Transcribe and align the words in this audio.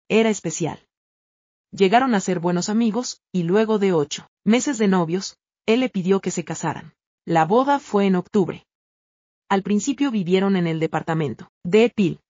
Era 0.08 0.28
especial. 0.28 0.78
Llegaron 1.70 2.14
a 2.14 2.20
ser 2.20 2.40
buenos 2.40 2.68
amigos, 2.68 3.20
y 3.32 3.44
luego 3.44 3.78
de 3.78 3.92
ocho 3.92 4.28
meses 4.44 4.78
de 4.78 4.88
novios, 4.88 5.38
él 5.66 5.80
le 5.80 5.88
pidió 5.88 6.20
que 6.20 6.30
se 6.30 6.44
casaran. 6.44 6.94
La 7.24 7.44
boda 7.44 7.80
fue 7.80 8.06
en 8.06 8.16
octubre. 8.16 8.64
Al 9.48 9.62
principio 9.62 10.10
vivieron 10.10 10.56
en 10.56 10.66
el 10.66 10.80
departamento 10.80 11.48
de 11.64 11.90
Pil. 11.90 12.20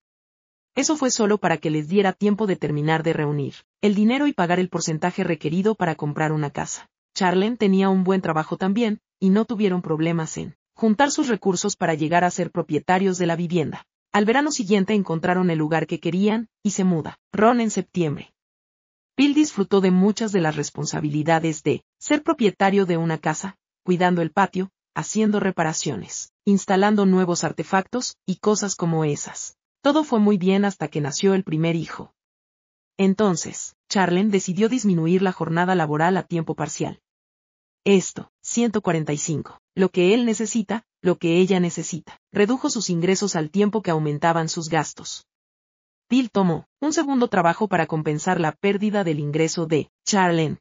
Eso 0.75 0.97
fue 0.97 1.11
solo 1.11 1.39
para 1.39 1.57
que 1.57 1.71
les 1.71 1.89
diera 1.89 2.13
tiempo 2.13 2.47
de 2.47 2.57
terminar 2.57 3.03
de 3.03 3.15
reunir 3.15 3.55
el 3.81 3.95
dinero 3.95 4.27
y 4.27 4.33
pagar 4.33 4.59
el 4.59 4.69
porcentaje 4.69 5.25
requerido 5.25 5.75
para 5.75 5.95
comprar 5.95 6.33
una 6.33 6.51
casa. 6.51 6.89
Charlen 7.15 7.57
tenía 7.57 7.89
un 7.89 8.05
buen 8.05 8.21
trabajo 8.21 8.57
también, 8.57 9.01
y 9.21 9.31
no 9.31 9.45
tuvieron 9.45 9.81
problemas 9.81 10.37
en 10.37 10.57
juntar 10.77 11.11
sus 11.11 11.29
recursos 11.29 11.75
para 11.75 11.95
llegar 11.95 12.23
a 12.23 12.31
ser 12.31 12.51
propietarios 12.51 13.17
de 13.17 13.27
la 13.27 13.35
vivienda. 13.35 13.87
Al 14.13 14.27
verano 14.27 14.53
siguiente 14.53 14.93
encontraron 14.93 15.51
el 15.51 15.59
lugar 15.59 15.87
que 15.87 16.01
querían, 16.01 16.49
y 16.63 16.71
se 16.71 16.85
muda. 16.85 17.19
Ron 17.33 17.61
en 17.61 17.71
septiembre. 17.71 18.35
Bill 19.17 19.33
disfrutó 19.33 19.81
de 19.81 19.91
muchas 19.91 20.33
de 20.33 20.43
las 20.43 20.55
responsabilidades 20.55 21.63
de 21.63 21.83
ser 21.99 22.23
propietario 22.23 22.85
de 22.85 22.99
una 22.99 23.17
casa, 23.17 23.57
cuidando 23.85 24.21
el 24.21 24.31
patio, 24.31 24.71
haciendo 24.95 25.41
reparaciones, 25.41 26.33
instalando 26.45 27.07
nuevos 27.07 27.43
artefactos, 27.43 28.19
y 28.27 28.37
cosas 28.37 28.77
como 28.77 29.05
esas. 29.05 29.57
Todo 29.81 30.05
fue 30.05 30.21
muy 30.21 30.37
bien 30.37 30.67
hasta 30.67 30.89
que 30.89 31.01
nació 31.01 31.33
el 31.33 31.43
primer 31.43 31.75
hijo. 31.75 32.13
Entonces, 32.99 33.77
Charlen 33.89 34.31
decidió 34.31 34.69
disminuir 34.69 35.23
la 35.23 35.33
jornada 35.33 35.75
laboral 35.75 36.19
a 36.19 36.23
tiempo 36.23 36.55
parcial. 36.55 37.01
Esto, 37.85 38.31
145. 38.57 39.61
Lo 39.75 39.91
que 39.91 40.15
él 40.15 40.25
necesita, 40.25 40.83
lo 41.03 41.19
que 41.19 41.37
ella 41.37 41.61
necesita. 41.61 42.19
Redujo 42.33 42.71
sus 42.71 42.89
ingresos 42.89 43.37
al 43.37 43.51
tiempo 43.51 43.83
que 43.83 43.91
aumentaban 43.91 44.49
sus 44.49 44.71
gastos. 44.71 45.27
Bill 46.09 46.31
tomó 46.31 46.67
un 46.81 46.95
segundo 46.95 47.29
trabajo 47.29 47.69
para 47.69 47.87
compensar 47.87 48.41
la 48.41 48.53
pérdida 48.53 49.05
del 49.05 49.21
ingreso 49.21 49.67
de 49.67 49.91
Charlene. 50.07 50.57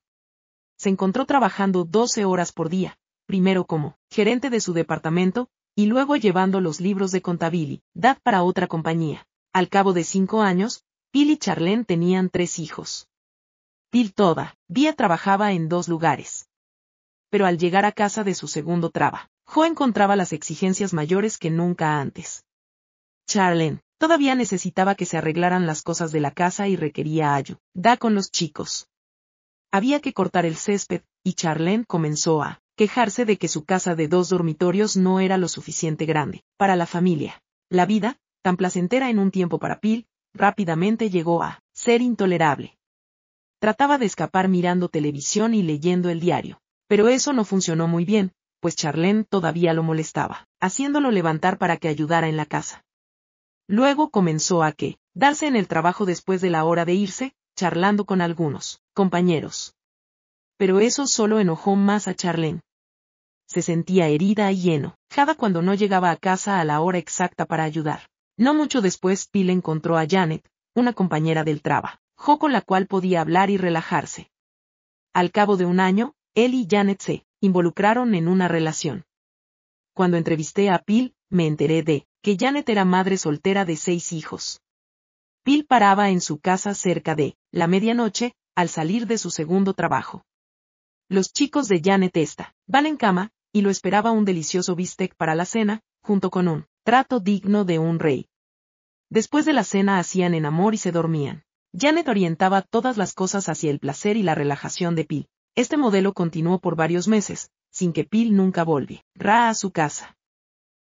Se 0.78 0.90
encontró 0.90 1.26
trabajando 1.26 1.86
12 1.86 2.26
horas 2.26 2.52
por 2.52 2.68
día, 2.68 2.98
primero 3.28 3.64
como 3.64 3.96
gerente 4.12 4.50
de 4.50 4.60
su 4.60 4.74
departamento, 4.74 5.48
y 5.74 5.86
luego 5.86 6.18
llevando 6.18 6.60
los 6.60 6.82
libros 6.82 7.12
de 7.12 7.22
contabilidad 7.22 8.18
para 8.24 8.44
otra 8.44 8.68
compañía. 8.68 9.26
Al 9.54 9.70
cabo 9.70 9.94
de 9.94 10.04
cinco 10.04 10.42
años, 10.42 10.84
Bill 11.14 11.30
y 11.30 11.38
Charlene 11.38 11.86
tenían 11.86 12.30
tres 12.30 12.60
hijos. 12.60 13.08
Bill 13.90 14.14
toda, 14.14 14.58
Vía 14.68 14.92
trabajaba 14.92 15.54
en 15.54 15.70
dos 15.70 15.88
lugares. 15.88 16.45
Pero 17.36 17.48
al 17.48 17.58
llegar 17.58 17.84
a 17.84 17.92
casa 17.92 18.24
de 18.24 18.34
su 18.34 18.48
segundo 18.48 18.92
trabajo, 18.92 19.66
encontraba 19.66 20.16
las 20.16 20.32
exigencias 20.32 20.94
mayores 20.94 21.38
que 21.38 21.50
nunca 21.50 22.00
antes. 22.00 22.46
Charlene, 23.28 23.82
Todavía 23.98 24.36
necesitaba 24.36 24.96
que 24.96 25.06
se 25.06 25.18
arreglaran 25.18 25.68
las 25.68 25.82
cosas 25.82 26.14
de 26.14 26.22
la 26.22 26.32
casa 26.32 26.70
y 26.70 26.78
requería 26.78 27.36
ayuda 27.36 27.98
con 28.00 28.16
los 28.16 28.32
chicos. 28.32 28.88
Había 29.70 30.00
que 30.00 30.14
cortar 30.14 30.46
el 30.46 30.56
césped, 30.56 31.02
y 31.26 31.34
Charlene 31.34 31.84
comenzó 31.84 32.42
a 32.42 32.62
quejarse 32.78 33.26
de 33.26 33.36
que 33.36 33.50
su 33.50 33.66
casa 33.66 33.96
de 33.96 34.08
dos 34.08 34.30
dormitorios 34.30 34.96
no 34.96 35.20
era 35.20 35.38
lo 35.38 35.50
suficiente 35.50 36.06
grande 36.06 36.46
para 36.56 36.78
la 36.78 36.86
familia. 36.86 37.44
La 37.70 37.86
vida, 37.86 38.18
tan 38.44 38.56
placentera 38.56 39.10
en 39.10 39.20
un 39.20 39.32
tiempo 39.32 39.60
para 39.60 39.82
Pil, 39.82 40.08
rápidamente 40.34 41.10
llegó 41.10 41.44
a 41.44 41.60
ser 41.74 42.02
intolerable. 42.02 42.78
Trataba 43.60 43.98
de 43.98 44.06
escapar 44.06 44.48
mirando 44.48 44.88
televisión 44.88 45.54
y 45.54 45.64
leyendo 45.64 46.10
el 46.10 46.22
diario, 46.22 46.62
pero 46.88 47.08
eso 47.08 47.34
no 47.34 47.46
funcionó 47.46 47.88
muy 47.88 48.06
bien, 48.06 48.32
pues 48.60 48.76
Charlene 48.76 49.24
todavía 49.24 49.74
lo 49.74 49.84
molestaba, 49.84 50.48
haciéndolo 50.60 51.12
levantar 51.12 51.58
para 51.58 51.78
que 51.78 51.88
ayudara 51.88 52.28
en 52.28 52.38
la 52.38 52.46
casa. 52.46 52.84
Luego 53.68 54.10
comenzó 54.10 54.64
a 54.64 54.72
que, 54.72 54.98
darse 55.14 55.48
en 55.48 55.56
el 55.56 55.68
trabajo 55.68 56.06
después 56.06 56.42
de 56.42 56.50
la 56.50 56.66
hora 56.66 56.86
de 56.86 56.94
irse, 56.94 57.34
charlando 57.56 58.06
con 58.06 58.22
algunos 58.22 58.82
compañeros. 58.94 59.76
Pero 60.58 60.80
eso 60.80 61.08
solo 61.08 61.40
enojó 61.40 61.76
más 61.76 62.08
a 62.08 62.16
Charlene. 62.16 62.62
Se 63.48 63.62
sentía 63.62 64.08
herida 64.08 64.52
y 64.52 64.72
enojada 64.72 65.36
cuando 65.36 65.62
no 65.62 65.74
llegaba 65.74 66.12
a 66.12 66.18
casa 66.18 66.60
a 66.60 66.66
la 66.66 66.82
hora 66.82 66.98
exacta 66.98 67.46
para 67.46 67.64
ayudar. 67.64 68.10
No 68.38 68.54
mucho 68.54 68.82
después, 68.82 69.28
Pil 69.28 69.50
encontró 69.50 69.98
a 69.98 70.06
Janet, 70.08 70.48
una 70.74 70.94
compañera 70.94 71.44
del 71.44 71.62
trabajo, 71.62 72.00
con 72.40 72.52
la 72.52 72.62
cual 72.62 72.88
podía 72.88 73.22
hablar 73.22 73.50
y 73.50 73.58
relajarse. 73.58 74.30
Al 75.14 75.32
cabo 75.32 75.56
de 75.56 75.66
un 75.66 75.80
año, 75.80 76.15
él 76.36 76.54
y 76.54 76.68
Janet 76.70 77.02
se 77.02 77.26
involucraron 77.42 78.14
en 78.14 78.28
una 78.28 78.48
relación. 78.48 79.06
Cuando 79.94 80.18
entrevisté 80.18 80.70
a 80.70 80.80
Pil, 80.80 81.16
me 81.30 81.48
enteré 81.48 81.82
de 81.82 82.06
que 82.22 82.38
Janet 82.38 82.68
era 82.70 82.86
madre 82.86 83.18
soltera 83.18 83.66
de 83.66 83.78
seis 83.78 84.12
hijos. 84.12 84.62
Bill 85.46 85.66
paraba 85.66 86.10
en 86.10 86.22
su 86.22 86.40
casa 86.40 86.74
cerca 86.74 87.16
de 87.16 87.38
la 87.52 87.68
medianoche, 87.68 88.34
al 88.56 88.68
salir 88.68 89.08
de 89.08 89.18
su 89.18 89.30
segundo 89.32 89.74
trabajo. 89.74 90.26
Los 91.08 91.32
chicos 91.32 91.68
de 91.68 91.82
Janet 91.84 92.18
esta, 92.18 92.56
van 92.68 92.86
en 92.88 92.98
cama, 92.98 93.32
y 93.54 93.62
lo 93.62 93.70
esperaba 93.70 94.12
un 94.12 94.26
delicioso 94.26 94.76
bistec 94.76 95.16
para 95.16 95.36
la 95.36 95.46
cena, 95.46 95.82
junto 96.02 96.30
con 96.30 96.48
un 96.48 96.66
trato 96.84 97.20
digno 97.20 97.64
de 97.64 97.80
un 97.80 98.00
rey. 98.00 98.28
Después 99.10 99.46
de 99.46 99.54
la 99.54 99.64
cena 99.64 100.00
hacían 100.00 100.34
en 100.34 100.46
amor 100.46 100.74
y 100.74 100.78
se 100.78 100.92
dormían. 100.92 101.44
Janet 101.78 102.08
orientaba 102.10 102.62
todas 102.62 102.98
las 102.98 103.14
cosas 103.14 103.48
hacia 103.48 103.70
el 103.70 103.80
placer 103.80 104.18
y 104.18 104.24
la 104.24 104.36
relajación 104.36 104.96
de 104.96 105.06
Pil. 105.06 105.30
Este 105.56 105.78
modelo 105.78 106.14
continuó 106.14 106.60
por 106.60 106.76
varios 106.76 107.08
meses, 107.08 107.50
sin 107.72 107.94
que 107.94 108.04
Pil 108.04 108.36
nunca 108.36 108.66
volviera 108.66 109.48
a 109.48 109.54
su 109.54 109.72
casa. 109.72 110.18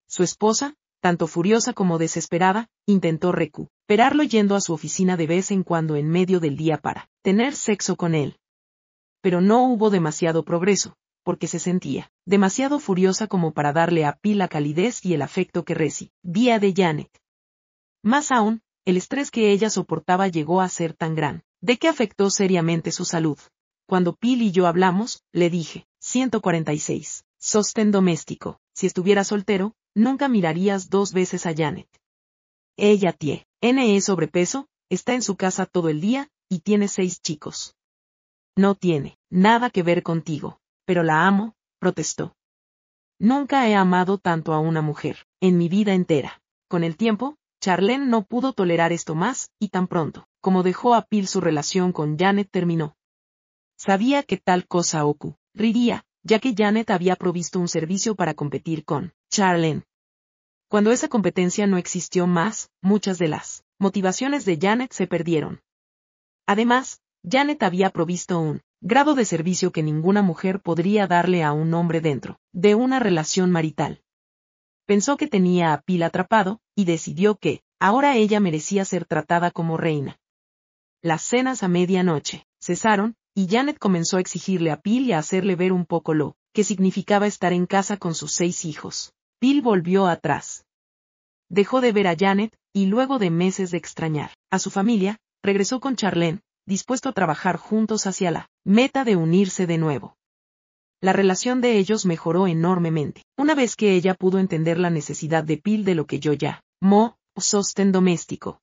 Su 0.06 0.22
esposa, 0.22 0.76
tanto 1.00 1.26
furiosa 1.26 1.72
como 1.72 1.98
desesperada, 1.98 2.68
intentó 2.86 3.32
recuperarlo 3.32 4.22
yendo 4.22 4.54
a 4.54 4.60
su 4.60 4.72
oficina 4.72 5.16
de 5.16 5.26
vez 5.26 5.50
en 5.50 5.64
cuando 5.64 5.96
en 5.96 6.08
medio 6.08 6.38
del 6.38 6.56
día 6.56 6.78
para 6.78 7.08
tener 7.22 7.56
sexo 7.56 7.96
con 7.96 8.14
él. 8.14 8.38
Pero 9.20 9.40
no 9.40 9.64
hubo 9.64 9.90
demasiado 9.90 10.44
progreso, 10.44 10.94
porque 11.24 11.48
se 11.48 11.58
sentía 11.58 12.12
demasiado 12.24 12.78
furiosa 12.78 13.26
como 13.26 13.52
para 13.52 13.72
darle 13.72 14.04
a 14.04 14.12
Pi 14.12 14.34
la 14.34 14.46
calidez 14.46 15.04
y 15.04 15.14
el 15.14 15.22
afecto 15.22 15.64
que 15.64 15.74
recibía 15.74 16.60
de 16.60 16.72
Janet. 16.72 17.10
Más 18.04 18.30
aún, 18.30 18.62
el 18.84 18.96
estrés 18.96 19.32
que 19.32 19.50
ella 19.50 19.70
soportaba 19.70 20.28
llegó 20.28 20.60
a 20.60 20.68
ser 20.68 20.94
tan 20.94 21.16
gran, 21.16 21.42
de 21.60 21.78
que 21.78 21.88
afectó 21.88 22.30
seriamente 22.30 22.92
su 22.92 23.04
salud. 23.04 23.38
Cuando 23.92 24.14
Pil 24.14 24.40
y 24.40 24.52
yo 24.52 24.66
hablamos, 24.66 25.22
le 25.32 25.50
dije, 25.50 25.86
146, 25.98 27.26
sostén 27.38 27.90
doméstico, 27.90 28.58
si 28.72 28.86
estuviera 28.86 29.22
soltero, 29.22 29.74
nunca 29.94 30.28
mirarías 30.28 30.88
dos 30.88 31.12
veces 31.12 31.44
a 31.44 31.54
Janet. 31.54 31.88
Ella 32.78 33.12
tiene 33.12 33.44
NE 33.60 34.00
sobrepeso, 34.00 34.66
está 34.88 35.12
en 35.12 35.20
su 35.20 35.36
casa 35.36 35.66
todo 35.66 35.90
el 35.90 36.00
día, 36.00 36.30
y 36.48 36.60
tiene 36.60 36.88
seis 36.88 37.20
chicos. 37.20 37.76
No 38.56 38.76
tiene 38.76 39.18
nada 39.28 39.68
que 39.68 39.82
ver 39.82 40.02
contigo, 40.02 40.58
pero 40.86 41.02
la 41.02 41.26
amo, 41.26 41.54
protestó. 41.78 42.34
Nunca 43.18 43.68
he 43.68 43.74
amado 43.74 44.16
tanto 44.16 44.54
a 44.54 44.58
una 44.58 44.80
mujer, 44.80 45.26
en 45.38 45.58
mi 45.58 45.68
vida 45.68 45.92
entera. 45.92 46.40
Con 46.66 46.82
el 46.82 46.96
tiempo, 46.96 47.36
Charlene 47.60 48.06
no 48.06 48.24
pudo 48.24 48.54
tolerar 48.54 48.90
esto 48.90 49.14
más, 49.14 49.50
y 49.58 49.68
tan 49.68 49.86
pronto, 49.86 50.28
como 50.40 50.62
dejó 50.62 50.94
a 50.94 51.02
Pil 51.02 51.28
su 51.28 51.42
relación 51.42 51.92
con 51.92 52.16
Janet 52.16 52.48
terminó. 52.50 52.96
Sabía 53.84 54.22
que 54.22 54.36
tal 54.36 54.68
cosa 54.68 55.04
ocurriría, 55.04 56.04
ya 56.22 56.38
que 56.38 56.54
Janet 56.56 56.88
había 56.90 57.16
provisto 57.16 57.58
un 57.58 57.66
servicio 57.66 58.14
para 58.14 58.34
competir 58.34 58.84
con 58.84 59.12
Charlene. 59.28 59.82
Cuando 60.68 60.92
esa 60.92 61.08
competencia 61.08 61.66
no 61.66 61.78
existió 61.78 62.28
más, 62.28 62.70
muchas 62.80 63.18
de 63.18 63.26
las 63.26 63.64
motivaciones 63.80 64.44
de 64.44 64.56
Janet 64.62 64.92
se 64.92 65.08
perdieron. 65.08 65.62
Además, 66.46 67.00
Janet 67.28 67.60
había 67.64 67.90
provisto 67.90 68.38
un 68.38 68.60
grado 68.80 69.16
de 69.16 69.24
servicio 69.24 69.72
que 69.72 69.82
ninguna 69.82 70.22
mujer 70.22 70.60
podría 70.60 71.08
darle 71.08 71.42
a 71.42 71.52
un 71.52 71.74
hombre 71.74 72.00
dentro 72.00 72.38
de 72.52 72.76
una 72.76 73.00
relación 73.00 73.50
marital. 73.50 74.00
Pensó 74.86 75.16
que 75.16 75.26
tenía 75.26 75.72
a 75.72 75.80
Pil 75.80 76.04
atrapado, 76.04 76.60
y 76.76 76.84
decidió 76.84 77.34
que, 77.34 77.64
ahora 77.80 78.14
ella 78.14 78.38
merecía 78.38 78.84
ser 78.84 79.06
tratada 79.06 79.50
como 79.50 79.76
reina. 79.76 80.20
Las 81.02 81.22
cenas 81.22 81.64
a 81.64 81.68
medianoche 81.68 82.46
cesaron, 82.60 83.16
y 83.34 83.48
Janet 83.48 83.78
comenzó 83.78 84.16
a 84.18 84.20
exigirle 84.20 84.70
a 84.70 84.80
Bill 84.82 85.06
y 85.06 85.12
a 85.12 85.18
hacerle 85.18 85.56
ver 85.56 85.72
un 85.72 85.86
poco 85.86 86.14
lo 86.14 86.36
que 86.52 86.64
significaba 86.64 87.26
estar 87.26 87.52
en 87.52 87.66
casa 87.66 87.96
con 87.96 88.14
sus 88.14 88.32
seis 88.32 88.64
hijos. 88.64 89.14
Bill 89.40 89.62
volvió 89.62 90.06
atrás. 90.06 90.64
dejó 91.48 91.80
de 91.80 91.92
ver 91.92 92.06
a 92.06 92.16
Janet, 92.16 92.56
y 92.72 92.86
luego 92.86 93.18
de 93.18 93.30
meses 93.30 93.70
de 93.70 93.78
extrañar 93.78 94.30
a 94.50 94.58
su 94.58 94.70
familia, 94.70 95.18
regresó 95.42 95.80
con 95.80 95.96
Charlene, 95.96 96.40
dispuesto 96.66 97.08
a 97.08 97.12
trabajar 97.12 97.56
juntos 97.56 98.06
hacia 98.06 98.30
la 98.30 98.48
meta 98.64 99.04
de 99.04 99.16
unirse 99.16 99.66
de 99.66 99.76
nuevo. 99.76 100.16
La 101.02 101.12
relación 101.12 101.60
de 101.60 101.78
ellos 101.78 102.06
mejoró 102.06 102.46
enormemente, 102.46 103.24
una 103.36 103.54
vez 103.54 103.76
que 103.76 103.94
ella 103.94 104.14
pudo 104.14 104.38
entender 104.38 104.78
la 104.78 104.88
necesidad 104.88 105.42
de 105.44 105.58
Pil 105.58 105.84
de 105.84 105.96
lo 105.96 106.06
que 106.06 106.20
yo 106.20 106.32
ya, 106.32 106.62
mo, 106.80 107.16
sostén 107.36 107.92
doméstico. 107.92 108.61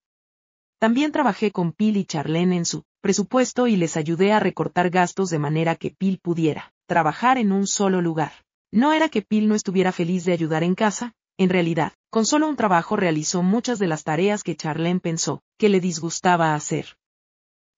También 0.79 1.11
trabajé 1.11 1.51
con 1.51 1.73
Pil 1.73 1.97
y 1.97 2.05
Charlene 2.05 2.55
en 2.55 2.65
su 2.65 2.83
presupuesto 3.01 3.67
y 3.67 3.75
les 3.75 3.97
ayudé 3.97 4.31
a 4.31 4.39
recortar 4.39 4.89
gastos 4.89 5.29
de 5.29 5.37
manera 5.37 5.75
que 5.75 5.91
Pil 5.91 6.19
pudiera 6.19 6.73
trabajar 6.87 7.37
en 7.37 7.51
un 7.51 7.67
solo 7.67 8.01
lugar. 8.01 8.31
No 8.71 8.93
era 8.93 9.09
que 9.09 9.21
Pil 9.21 9.49
no 9.49 9.55
estuviera 9.55 9.91
feliz 9.91 10.23
de 10.23 10.31
ayudar 10.31 10.63
en 10.63 10.75
casa, 10.75 11.13
en 11.37 11.49
realidad, 11.49 11.91
con 12.09 12.25
solo 12.25 12.47
un 12.47 12.55
trabajo 12.55 12.95
realizó 12.95 13.43
muchas 13.43 13.77
de 13.77 13.87
las 13.87 14.05
tareas 14.05 14.41
que 14.41 14.55
Charlene 14.55 15.01
pensó 15.01 15.41
que 15.57 15.67
le 15.67 15.81
disgustaba 15.81 16.55
hacer. 16.55 16.97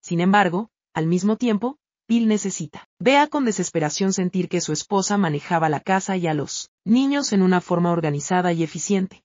Sin 0.04 0.22
embargo, 0.22 0.70
al 0.94 1.08
mismo 1.08 1.38
tiempo, 1.38 1.78
Bill 2.08 2.28
necesita. 2.28 2.88
Vea 3.00 3.28
con 3.28 3.46
desesperación 3.46 4.14
sentir 4.14 4.48
que 4.48 4.62
su 4.62 4.74
esposa 4.74 5.18
manejaba 5.18 5.70
la 5.70 5.80
casa 5.80 6.18
y 6.18 6.28
a 6.28 6.36
los 6.36 6.70
niños 6.86 7.34
en 7.34 7.42
una 7.42 7.62
forma 7.62 7.92
organizada 7.92 8.54
y 8.54 8.62
eficiente. 8.62 9.24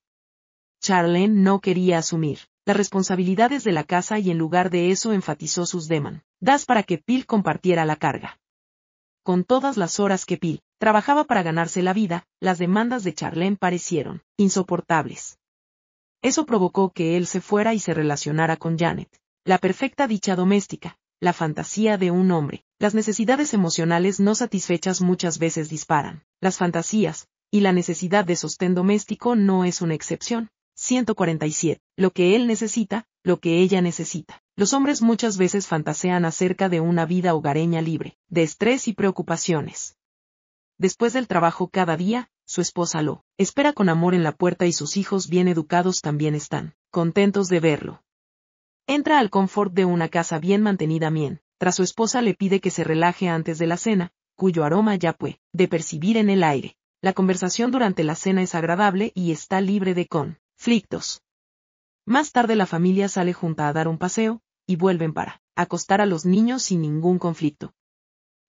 Charlene 0.81 1.35
no 1.35 1.61
quería 1.61 1.99
asumir 1.99 2.39
las 2.67 2.77
responsabilidades 2.77 3.63
de 3.63 3.71
la 3.71 3.85
casa 3.85 4.19
y 4.19 4.31
en 4.31 4.39
lugar 4.39 4.71
de 4.71 4.91
eso 4.91 5.13
enfatizó 5.13 5.67
sus 5.67 5.87
demandas 5.87 6.67
para 6.67 6.83
que 6.83 7.03
Bill 7.07 7.25
compartiera 7.25 7.85
la 7.85 7.95
carga. 7.95 8.41
Con 9.23 9.45
todas 9.45 9.77
las 9.77 10.01
horas 10.01 10.27
que 10.27 10.37
Bill 10.37 10.61
trabajaba 10.79 11.25
para 11.25 11.45
ganarse 11.45 11.83
la 11.83 11.93
vida, 11.93 12.27
las 12.41 12.59
demandas 12.59 13.05
de 13.05 13.15
Charlene 13.15 13.57
parecieron 13.57 14.23
insoportables. 14.37 15.39
Eso 16.23 16.45
provocó 16.45 16.91
que 16.91 17.17
él 17.17 17.29
se 17.29 17.41
fuera 17.41 17.73
y 17.73 17.79
se 17.79 17.95
relacionara 17.95 18.57
con 18.57 18.77
Janet, 18.77 19.09
la 19.45 19.59
perfecta 19.59 20.09
dicha 20.09 20.35
doméstica, 20.35 20.99
la 21.21 21.33
fantasía 21.33 21.99
de 21.99 22.11
un 22.11 22.31
hombre. 22.33 22.65
Las 22.81 22.95
necesidades 22.95 23.55
emocionales 23.55 24.19
no 24.19 24.35
satisfechas 24.35 25.01
muchas 25.01 25.39
veces 25.39 25.69
disparan. 25.69 26.25
Las 26.41 26.59
fantasías, 26.59 27.29
y 27.51 27.61
la 27.61 27.73
necesidad 27.73 28.25
de 28.25 28.35
sostén 28.35 28.75
doméstico 28.75 29.37
no 29.37 29.65
es 29.65 29.83
una 29.83 29.95
excepción. 29.95 30.51
147. 30.87 31.83
Lo 31.97 32.13
que 32.13 32.37
él 32.37 32.47
necesita, 32.47 33.09
lo 33.25 33.41
que 33.41 33.59
ella 33.59 33.83
necesita. 33.83 34.43
Los 34.55 34.73
hombres 34.73 35.03
muchas 35.03 35.37
veces 35.37 35.67
fantasean 35.67 36.25
acerca 36.25 36.69
de 36.69 36.81
una 36.81 37.07
vida 37.07 37.35
hogareña 37.35 37.83
libre, 37.83 38.17
de 38.29 38.45
estrés 38.45 38.87
y 38.87 38.93
preocupaciones. 38.93 39.97
Después 40.79 41.13
del 41.13 41.27
trabajo 41.27 41.69
cada 41.69 41.97
día, 41.97 42.31
su 42.45 42.61
esposa 42.61 43.03
lo 43.03 43.25
espera 43.37 43.73
con 43.73 43.89
amor 43.89 44.15
en 44.15 44.23
la 44.23 44.31
puerta 44.31 44.67
y 44.67 44.73
sus 44.73 44.97
hijos 44.97 45.29
bien 45.29 45.49
educados 45.49 46.01
también 46.03 46.37
están 46.37 46.77
contentos 46.91 47.49
de 47.49 47.59
verlo. 47.59 48.05
Entra 48.87 49.19
al 49.19 49.31
confort 49.31 49.73
de 49.73 49.85
una 49.85 50.09
casa 50.09 50.39
bien 50.39 50.63
mantenida 50.63 51.11
bien. 51.11 51.41
Tras 51.59 51.75
su 51.75 51.83
esposa 51.83 52.23
le 52.23 52.35
pide 52.35 52.61
que 52.61 52.71
se 52.71 52.85
relaje 52.85 53.29
antes 53.29 53.59
de 53.59 53.67
la 53.67 53.77
cena, 53.77 54.13
cuyo 54.37 54.63
aroma 54.63 54.95
ya 54.95 55.15
puede 55.15 55.41
de 55.53 55.67
percibir 55.67 56.17
en 56.17 56.31
el 56.31 56.45
aire. 56.45 56.77
La 57.03 57.13
conversación 57.13 57.73
durante 57.73 58.05
la 58.05 58.15
cena 58.15 58.43
es 58.43 58.55
agradable 58.55 59.11
y 59.15 59.33
está 59.33 59.61
libre 59.61 59.93
de 59.95 60.07
conflictos. 60.67 61.23
Más 62.07 62.33
tarde 62.33 62.57
la 62.57 62.67
familia 62.67 63.09
sale 63.09 63.33
junta 63.33 63.69
a 63.69 63.73
dar 63.73 63.87
un 63.87 63.99
paseo, 63.99 64.41
y 64.67 64.75
vuelven 64.75 65.13
para 65.13 65.41
acostar 65.55 66.01
a 66.01 66.07
los 66.07 66.27
niños 66.27 66.65
sin 66.65 66.81
ningún 66.81 67.21
conflicto. 67.21 67.73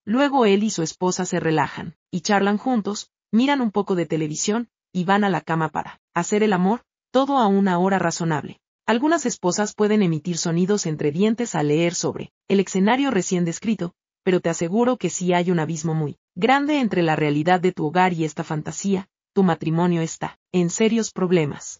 Luego 0.03 0.45
él 0.45 0.63
y 0.63 0.71
su 0.71 0.81
esposa 0.81 1.25
se 1.25 1.39
relajan, 1.39 1.95
y 2.09 2.21
charlan 2.21 2.57
juntos, 2.57 3.11
miran 3.31 3.61
un 3.61 3.69
poco 3.69 3.93
de 3.93 4.07
televisión, 4.07 4.67
y 4.91 5.03
van 5.03 5.25
a 5.25 5.29
la 5.29 5.41
cama 5.41 5.69
para 5.69 6.01
hacer 6.15 6.41
el 6.41 6.53
amor, 6.53 6.81
todo 7.11 7.37
a 7.37 7.45
una 7.45 7.77
hora 7.77 7.99
razonable. 7.99 8.61
Algunas 8.87 9.27
esposas 9.27 9.75
pueden 9.75 10.01
emitir 10.01 10.39
sonidos 10.39 10.87
entre 10.87 11.11
dientes 11.11 11.53
al 11.53 11.67
leer 11.67 11.93
sobre 11.93 12.31
el 12.47 12.59
escenario 12.61 13.11
recién 13.11 13.45
descrito, 13.45 13.93
pero 14.23 14.39
te 14.39 14.49
aseguro 14.49 14.97
que 14.97 15.11
si 15.11 15.33
hay 15.33 15.51
un 15.51 15.59
abismo 15.59 15.93
muy 15.93 16.17
grande 16.33 16.79
entre 16.79 17.03
la 17.03 17.15
realidad 17.15 17.59
de 17.61 17.73
tu 17.73 17.85
hogar 17.85 18.13
y 18.13 18.23
esta 18.23 18.43
fantasía, 18.43 19.07
tu 19.33 19.43
matrimonio 19.43 20.01
está 20.01 20.39
en 20.51 20.71
serios 20.71 21.11
problemas. 21.11 21.79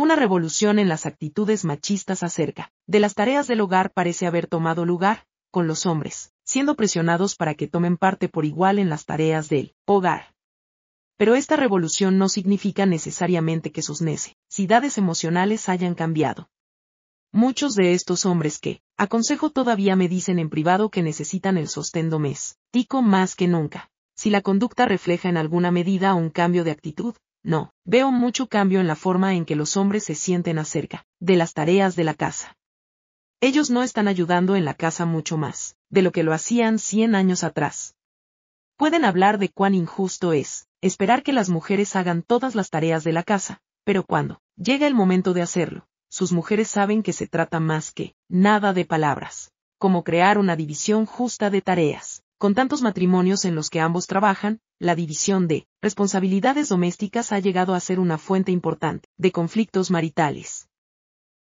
Una 0.00 0.16
revolución 0.16 0.78
en 0.78 0.88
las 0.88 1.04
actitudes 1.04 1.66
machistas 1.66 2.22
acerca 2.22 2.72
de 2.86 3.00
las 3.00 3.14
tareas 3.14 3.46
del 3.46 3.60
hogar 3.60 3.92
parece 3.92 4.26
haber 4.26 4.46
tomado 4.46 4.86
lugar, 4.86 5.26
con 5.50 5.66
los 5.66 5.84
hombres, 5.84 6.32
siendo 6.42 6.74
presionados 6.74 7.36
para 7.36 7.54
que 7.54 7.68
tomen 7.68 7.98
parte 7.98 8.26
por 8.30 8.46
igual 8.46 8.78
en 8.78 8.88
las 8.88 9.04
tareas 9.04 9.50
del 9.50 9.74
hogar. 9.84 10.34
Pero 11.18 11.34
esta 11.34 11.56
revolución 11.56 12.16
no 12.16 12.30
significa 12.30 12.86
necesariamente 12.86 13.72
que 13.72 13.82
sus 13.82 14.00
necesidades 14.00 14.96
emocionales 14.96 15.68
hayan 15.68 15.94
cambiado. 15.94 16.48
Muchos 17.30 17.74
de 17.74 17.92
estos 17.92 18.24
hombres 18.24 18.58
que, 18.58 18.80
aconsejo 18.96 19.50
todavía 19.50 19.96
me 19.96 20.08
dicen 20.08 20.38
en 20.38 20.48
privado 20.48 20.88
que 20.88 21.02
necesitan 21.02 21.58
el 21.58 21.68
sostén 21.68 22.08
doméstico 22.08 23.02
más 23.02 23.36
que 23.36 23.48
nunca. 23.48 23.90
Si 24.16 24.30
la 24.30 24.40
conducta 24.40 24.86
refleja 24.86 25.28
en 25.28 25.36
alguna 25.36 25.70
medida 25.70 26.14
un 26.14 26.30
cambio 26.30 26.64
de 26.64 26.70
actitud, 26.70 27.16
no, 27.42 27.72
veo 27.84 28.10
mucho 28.10 28.48
cambio 28.48 28.80
en 28.80 28.86
la 28.86 28.96
forma 28.96 29.34
en 29.34 29.44
que 29.44 29.56
los 29.56 29.76
hombres 29.76 30.04
se 30.04 30.14
sienten 30.14 30.58
acerca 30.58 31.06
de 31.20 31.36
las 31.36 31.54
tareas 31.54 31.96
de 31.96 32.04
la 32.04 32.14
casa. 32.14 32.56
Ellos 33.40 33.70
no 33.70 33.82
están 33.82 34.08
ayudando 34.08 34.56
en 34.56 34.66
la 34.66 34.74
casa 34.74 35.06
mucho 35.06 35.38
más, 35.38 35.76
de 35.88 36.02
lo 36.02 36.12
que 36.12 36.22
lo 36.22 36.34
hacían 36.34 36.78
cien 36.78 37.14
años 37.14 37.42
atrás. 37.42 37.94
Pueden 38.76 39.04
hablar 39.04 39.38
de 39.38 39.48
cuán 39.48 39.74
injusto 39.74 40.32
es, 40.34 40.68
esperar 40.82 41.22
que 41.22 41.32
las 41.32 41.48
mujeres 41.48 41.96
hagan 41.96 42.22
todas 42.22 42.54
las 42.54 42.68
tareas 42.68 43.04
de 43.04 43.12
la 43.12 43.22
casa, 43.22 43.62
pero 43.84 44.04
cuando 44.04 44.42
llega 44.56 44.86
el 44.86 44.94
momento 44.94 45.32
de 45.32 45.42
hacerlo, 45.42 45.86
sus 46.10 46.32
mujeres 46.32 46.68
saben 46.68 47.02
que 47.02 47.12
se 47.12 47.26
trata 47.26 47.60
más 47.60 47.92
que 47.92 48.14
nada 48.28 48.72
de 48.74 48.84
palabras, 48.84 49.52
como 49.78 50.04
crear 50.04 50.36
una 50.36 50.56
división 50.56 51.06
justa 51.06 51.48
de 51.48 51.62
tareas. 51.62 52.19
Con 52.40 52.54
tantos 52.54 52.80
matrimonios 52.80 53.44
en 53.44 53.54
los 53.54 53.68
que 53.68 53.80
ambos 53.80 54.06
trabajan, 54.06 54.60
la 54.78 54.94
división 54.94 55.46
de 55.46 55.66
responsabilidades 55.82 56.70
domésticas 56.70 57.32
ha 57.32 57.38
llegado 57.38 57.74
a 57.74 57.80
ser 57.80 58.00
una 58.00 58.16
fuente 58.16 58.50
importante 58.50 59.10
de 59.18 59.30
conflictos 59.30 59.90
maritales. 59.90 60.66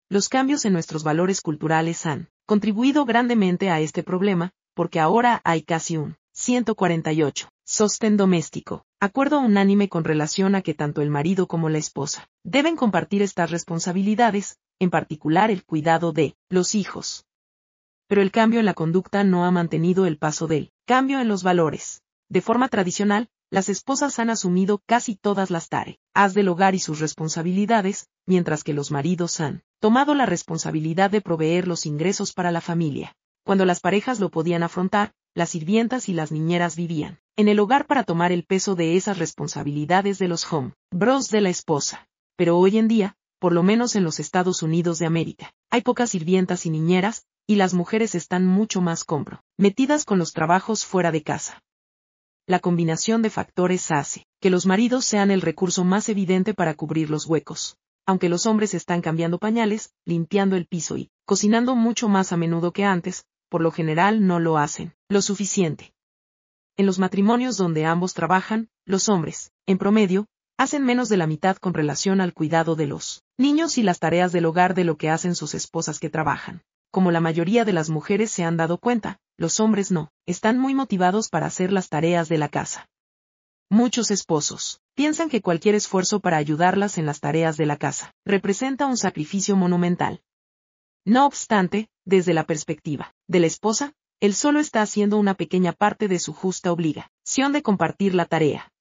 Los 0.09 0.27
cambios 0.27 0.65
en 0.65 0.73
nuestros 0.73 1.03
valores 1.03 1.41
culturales 1.41 2.07
han 2.07 2.29
contribuido 2.47 3.05
grandemente 3.05 3.69
a 3.69 3.79
este 3.79 4.01
problema, 4.01 4.53
porque 4.73 4.99
ahora 4.99 5.39
hay 5.43 5.61
casi 5.61 5.97
un 5.97 6.17
148. 6.33 7.47
Sostén 7.63 8.17
doméstico. 8.17 8.83
Acuerdo 8.99 9.39
unánime 9.39 9.89
con 9.89 10.03
relación 10.03 10.55
a 10.55 10.63
que 10.63 10.73
tanto 10.73 11.03
el 11.03 11.11
marido 11.11 11.47
como 11.47 11.69
la 11.69 11.77
esposa 11.77 12.27
deben 12.43 12.75
compartir 12.75 13.21
estas 13.21 13.51
responsabilidades, 13.51 14.57
en 14.79 14.89
particular 14.89 15.51
el 15.51 15.63
cuidado 15.63 16.11
de 16.11 16.35
los 16.49 16.73
hijos. 16.73 17.26
Pero 18.07 18.21
el 18.21 18.31
cambio 18.31 18.59
en 18.59 18.65
la 18.65 18.73
conducta 18.73 19.23
no 19.23 19.45
ha 19.45 19.51
mantenido 19.51 20.05
el 20.05 20.17
paso 20.17 20.47
del 20.47 20.71
cambio 20.85 21.19
en 21.19 21.27
los 21.27 21.43
valores. 21.43 22.01
De 22.29 22.41
forma 22.41 22.69
tradicional, 22.69 23.29
las 23.49 23.69
esposas 23.69 24.19
han 24.19 24.29
asumido 24.29 24.81
casi 24.85 25.15
todas 25.15 25.51
las 25.51 25.69
tareas 25.69 26.33
del 26.33 26.49
hogar 26.49 26.75
y 26.75 26.79
sus 26.79 26.99
responsabilidades, 26.99 28.09
mientras 28.25 28.63
que 28.63 28.73
los 28.73 28.91
maridos 28.91 29.39
han 29.39 29.63
tomado 29.79 30.13
la 30.15 30.25
responsabilidad 30.25 31.11
de 31.11 31.21
proveer 31.21 31.67
los 31.67 31.85
ingresos 31.85 32.33
para 32.33 32.51
la 32.51 32.61
familia. 32.61 33.15
Cuando 33.45 33.65
las 33.65 33.79
parejas 33.79 34.19
lo 34.19 34.29
podían 34.29 34.63
afrontar, 34.63 35.13
las 35.33 35.49
sirvientas 35.51 36.09
y 36.09 36.13
las 36.13 36.31
niñeras 36.31 36.75
vivían 36.75 37.19
en 37.37 37.47
el 37.47 37.59
hogar 37.59 37.85
para 37.85 38.03
tomar 38.03 38.31
el 38.31 38.43
peso 38.43 38.73
de 38.73 38.97
esas 38.97 39.19
responsabilidades 39.19 40.17
de 40.17 40.27
los 40.27 40.51
home 40.51 40.73
bros 40.91 41.29
de 41.29 41.41
la 41.41 41.49
esposa. 41.49 42.09
Pero 42.35 42.57
hoy 42.57 42.77
en 42.77 42.87
día, 42.87 43.15
por 43.39 43.53
lo 43.53 43.61
menos 43.61 43.95
en 43.95 44.03
los 44.03 44.19
Estados 44.19 44.63
Unidos 44.63 44.97
de 44.97 45.05
América, 45.05 45.53
hay 45.69 45.81
pocas 45.81 46.09
sirvientas 46.09 46.65
y 46.65 46.71
niñeras, 46.71 47.26
y 47.47 47.55
las 47.55 47.73
mujeres 47.73 48.13
están 48.13 48.45
mucho 48.45 48.81
más 48.81 49.05
metidas 49.57 50.03
con 50.03 50.19
los 50.19 50.33
trabajos 50.33 50.85
fuera 50.85 51.11
de 51.11 51.23
casa. 51.23 51.63
La 52.45 52.59
combinación 52.59 53.21
de 53.21 53.29
factores 53.29 53.89
hace 53.89 54.27
que 54.41 54.49
los 54.49 54.65
maridos 54.65 55.05
sean 55.05 55.31
el 55.31 55.41
recurso 55.41 55.85
más 55.85 56.09
evidente 56.09 56.53
para 56.53 56.75
cubrir 56.75 57.09
los 57.09 57.25
huecos. 57.25 57.77
Aunque 58.05 58.29
los 58.29 58.45
hombres 58.45 58.73
están 58.73 59.01
cambiando 59.01 59.37
pañales, 59.37 59.91
limpiando 60.05 60.55
el 60.55 60.65
piso 60.65 60.97
y 60.97 61.09
cocinando 61.25 61.75
mucho 61.75 62.07
más 62.07 62.31
a 62.31 62.37
menudo 62.37 62.71
que 62.71 62.83
antes, 62.85 63.25
por 63.49 63.61
lo 63.61 63.71
general 63.71 64.27
no 64.27 64.39
lo 64.39 64.57
hacen 64.57 64.93
lo 65.09 65.21
suficiente. 65.21 65.93
En 66.75 66.85
los 66.85 66.99
matrimonios 66.99 67.57
donde 67.57 67.85
ambos 67.85 68.13
trabajan, 68.13 68.69
los 68.85 69.09
hombres, 69.09 69.51
en 69.65 69.77
promedio, 69.77 70.27
hacen 70.57 70.83
menos 70.83 71.09
de 71.09 71.17
la 71.17 71.27
mitad 71.27 71.57
con 71.57 71.73
relación 71.73 72.19
al 72.21 72.33
cuidado 72.33 72.75
de 72.75 72.87
los 72.87 73.23
niños 73.37 73.77
y 73.77 73.83
las 73.83 73.99
tareas 73.99 74.31
del 74.31 74.45
hogar 74.45 74.73
de 74.73 74.83
lo 74.83 74.97
que 74.97 75.09
hacen 75.09 75.33
sus 75.35 75.53
esposas 75.53 75.99
que 75.99 76.09
trabajan. 76.09 76.61
Como 76.91 77.11
la 77.11 77.19
mayoría 77.19 77.65
de 77.65 77.73
las 77.73 77.89
mujeres 77.89 78.31
se 78.31 78.43
han 78.43 78.57
dado 78.57 78.77
cuenta, 78.77 79.19
los 79.37 79.59
hombres 79.59 79.91
no, 79.91 80.09
están 80.25 80.57
muy 80.57 80.73
motivados 80.73 81.29
para 81.29 81.45
hacer 81.45 81.71
las 81.71 81.89
tareas 81.89 82.29
de 82.29 82.37
la 82.37 82.49
casa. 82.49 82.87
Muchos 83.69 84.11
esposos 84.11 84.81
piensan 84.95 85.29
que 85.29 85.41
cualquier 85.41 85.75
esfuerzo 85.75 86.21
para 86.21 86.37
ayudarlas 86.37 86.97
en 86.97 87.05
las 87.05 87.19
tareas 87.19 87.57
de 87.57 87.65
la 87.65 87.77
casa 87.77 88.13
representa 88.25 88.85
un 88.85 88.97
sacrificio 88.97 89.55
monumental. 89.55 90.21
No 91.05 91.25
obstante, 91.25 91.89
desde 92.05 92.33
la 92.33 92.45
perspectiva 92.45 93.13
de 93.27 93.41
la 93.41 93.47
esposa, 93.47 93.93
él 94.19 94.33
solo 94.33 94.59
está 94.59 94.81
haciendo 94.81 95.17
una 95.17 95.35
pequeña 95.35 95.73
parte 95.73 96.07
de 96.07 96.17
su 96.17 96.33
justa 96.33 96.71
obligación 96.71 97.53
de 97.53 97.61
compartir 97.61 98.15
la 98.15 98.25
tarea. 98.25 98.71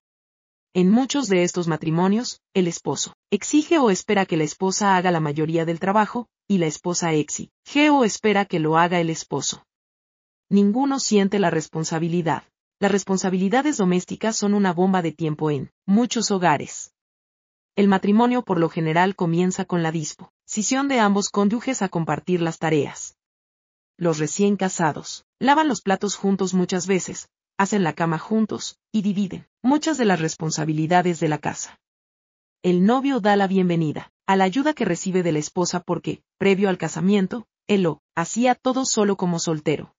En 0.72 0.90
muchos 0.90 1.28
de 1.28 1.42
estos 1.42 1.68
matrimonios, 1.68 2.40
el 2.54 2.68
esposo 2.68 3.14
exige 3.30 3.78
o 3.78 3.90
espera 3.90 4.24
que 4.24 4.36
la 4.36 4.44
esposa 4.44 4.96
haga 4.96 5.10
la 5.10 5.20
mayoría 5.20 5.64
del 5.64 5.80
trabajo, 5.80 6.28
y 6.48 6.58
la 6.58 6.66
esposa 6.66 7.12
exige 7.12 7.90
o 7.90 8.04
espera 8.04 8.44
que 8.44 8.60
lo 8.60 8.78
haga 8.78 9.00
el 9.00 9.10
esposo. 9.10 9.66
Ninguno 10.48 11.00
siente 11.00 11.38
la 11.38 11.50
responsabilidad. 11.50 12.44
Las 12.78 12.92
responsabilidades 12.92 13.78
domésticas 13.78 14.36
son 14.36 14.54
una 14.54 14.72
bomba 14.72 15.02
de 15.02 15.12
tiempo 15.12 15.50
en 15.50 15.72
muchos 15.86 16.30
hogares. 16.30 16.92
El 17.74 17.88
matrimonio 17.88 18.42
por 18.42 18.58
lo 18.58 18.68
general 18.68 19.16
comienza 19.16 19.64
con 19.64 19.82
la 19.82 19.90
disposición 19.90 20.88
de 20.88 21.00
ambos 21.00 21.30
cónyuges 21.30 21.82
a 21.82 21.88
compartir 21.88 22.40
las 22.40 22.58
tareas. 22.58 23.16
Los 23.98 24.18
recién 24.18 24.56
casados 24.56 25.24
lavan 25.40 25.68
los 25.68 25.80
platos 25.80 26.16
juntos 26.16 26.54
muchas 26.54 26.86
veces, 26.86 27.28
hacen 27.58 27.82
la 27.82 27.94
cama 27.94 28.18
juntos, 28.18 28.78
y 28.92 29.02
dividen 29.02 29.48
muchas 29.62 29.98
de 29.98 30.04
las 30.04 30.20
responsabilidades 30.20 31.18
de 31.18 31.28
la 31.28 31.38
casa. 31.38 31.80
El 32.62 32.84
novio 32.84 33.20
da 33.20 33.36
la 33.36 33.46
bienvenida 33.46 34.12
a 34.26 34.36
la 34.36 34.44
ayuda 34.44 34.74
que 34.74 34.84
recibe 34.84 35.22
de 35.22 35.32
la 35.32 35.38
esposa 35.38 35.80
porque, 35.80 36.22
previo 36.38 36.68
al 36.68 36.78
casamiento, 36.78 37.46
él 37.66 37.82
lo 37.82 38.02
hacía 38.14 38.54
todo 38.54 38.84
solo 38.84 39.16
como 39.16 39.38
soltero. 39.38 39.94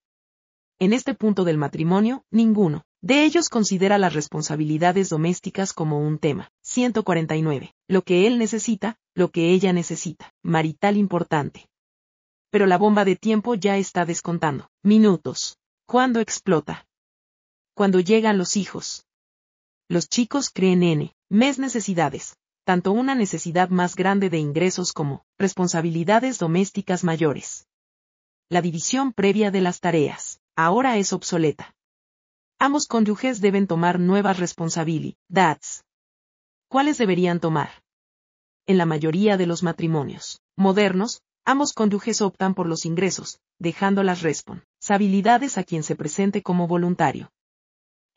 En 0.79 0.93
este 0.93 1.13
punto 1.13 1.43
del 1.43 1.57
matrimonio, 1.57 2.23
ninguno 2.29 2.83
de 3.01 3.23
ellos 3.23 3.49
considera 3.49 3.97
las 3.97 4.13
responsabilidades 4.13 5.09
domésticas 5.09 5.71
como 5.71 5.99
un 5.99 6.17
tema. 6.17 6.51
149. 6.63 7.73
Lo 7.87 8.01
que 8.01 8.27
él 8.27 8.37
necesita, 8.37 8.97
lo 9.13 9.29
que 9.29 9.51
ella 9.51 9.71
necesita. 9.71 10.33
Marital 10.43 10.97
importante. 10.97 11.69
Pero 12.49 12.65
la 12.65 12.77
bomba 12.77 13.05
de 13.05 13.15
tiempo 13.15 13.55
ya 13.55 13.77
está 13.77 14.05
descontando. 14.05 14.69
Minutos. 14.83 15.57
¿Cuándo 15.85 16.19
explota? 16.19 16.85
Cuando 17.75 17.99
llegan 17.99 18.37
los 18.37 18.57
hijos. 18.57 19.05
Los 19.87 20.09
chicos 20.09 20.49
creen 20.49 20.83
en 20.83 21.11
mes 21.29 21.59
necesidades, 21.59 22.35
tanto 22.67 22.91
una 22.91 23.15
necesidad 23.15 23.69
más 23.69 23.95
grande 23.95 24.29
de 24.29 24.39
ingresos 24.39 24.91
como 24.91 25.25
responsabilidades 25.39 26.37
domésticas 26.37 27.05
mayores. 27.05 27.65
La 28.49 28.61
división 28.61 29.13
previa 29.13 29.51
de 29.51 29.61
las 29.61 29.79
tareas, 29.79 30.41
ahora 30.53 30.97
es 30.97 31.13
obsoleta. 31.13 31.73
Ambos 32.59 32.87
cónyuges 32.87 33.39
deben 33.39 33.67
tomar 33.67 34.01
nuevas 34.01 34.37
responsabilidades. 34.37 35.85
¿Cuáles 36.67 36.97
deberían 36.97 37.39
tomar? 37.39 37.69
En 38.65 38.77
la 38.77 38.85
mayoría 38.85 39.37
de 39.37 39.47
los 39.47 39.63
matrimonios 39.63 40.41
modernos, 40.57 41.21
ambos 41.45 41.71
cónyuges 41.71 42.21
optan 42.21 42.53
por 42.53 42.67
los 42.67 42.83
ingresos, 42.83 43.39
dejando 43.59 44.03
las 44.03 44.23
responsabilidades 44.23 45.57
a 45.57 45.63
quien 45.63 45.83
se 45.83 45.95
presente 45.95 46.43
como 46.43 46.67
voluntario. 46.67 47.31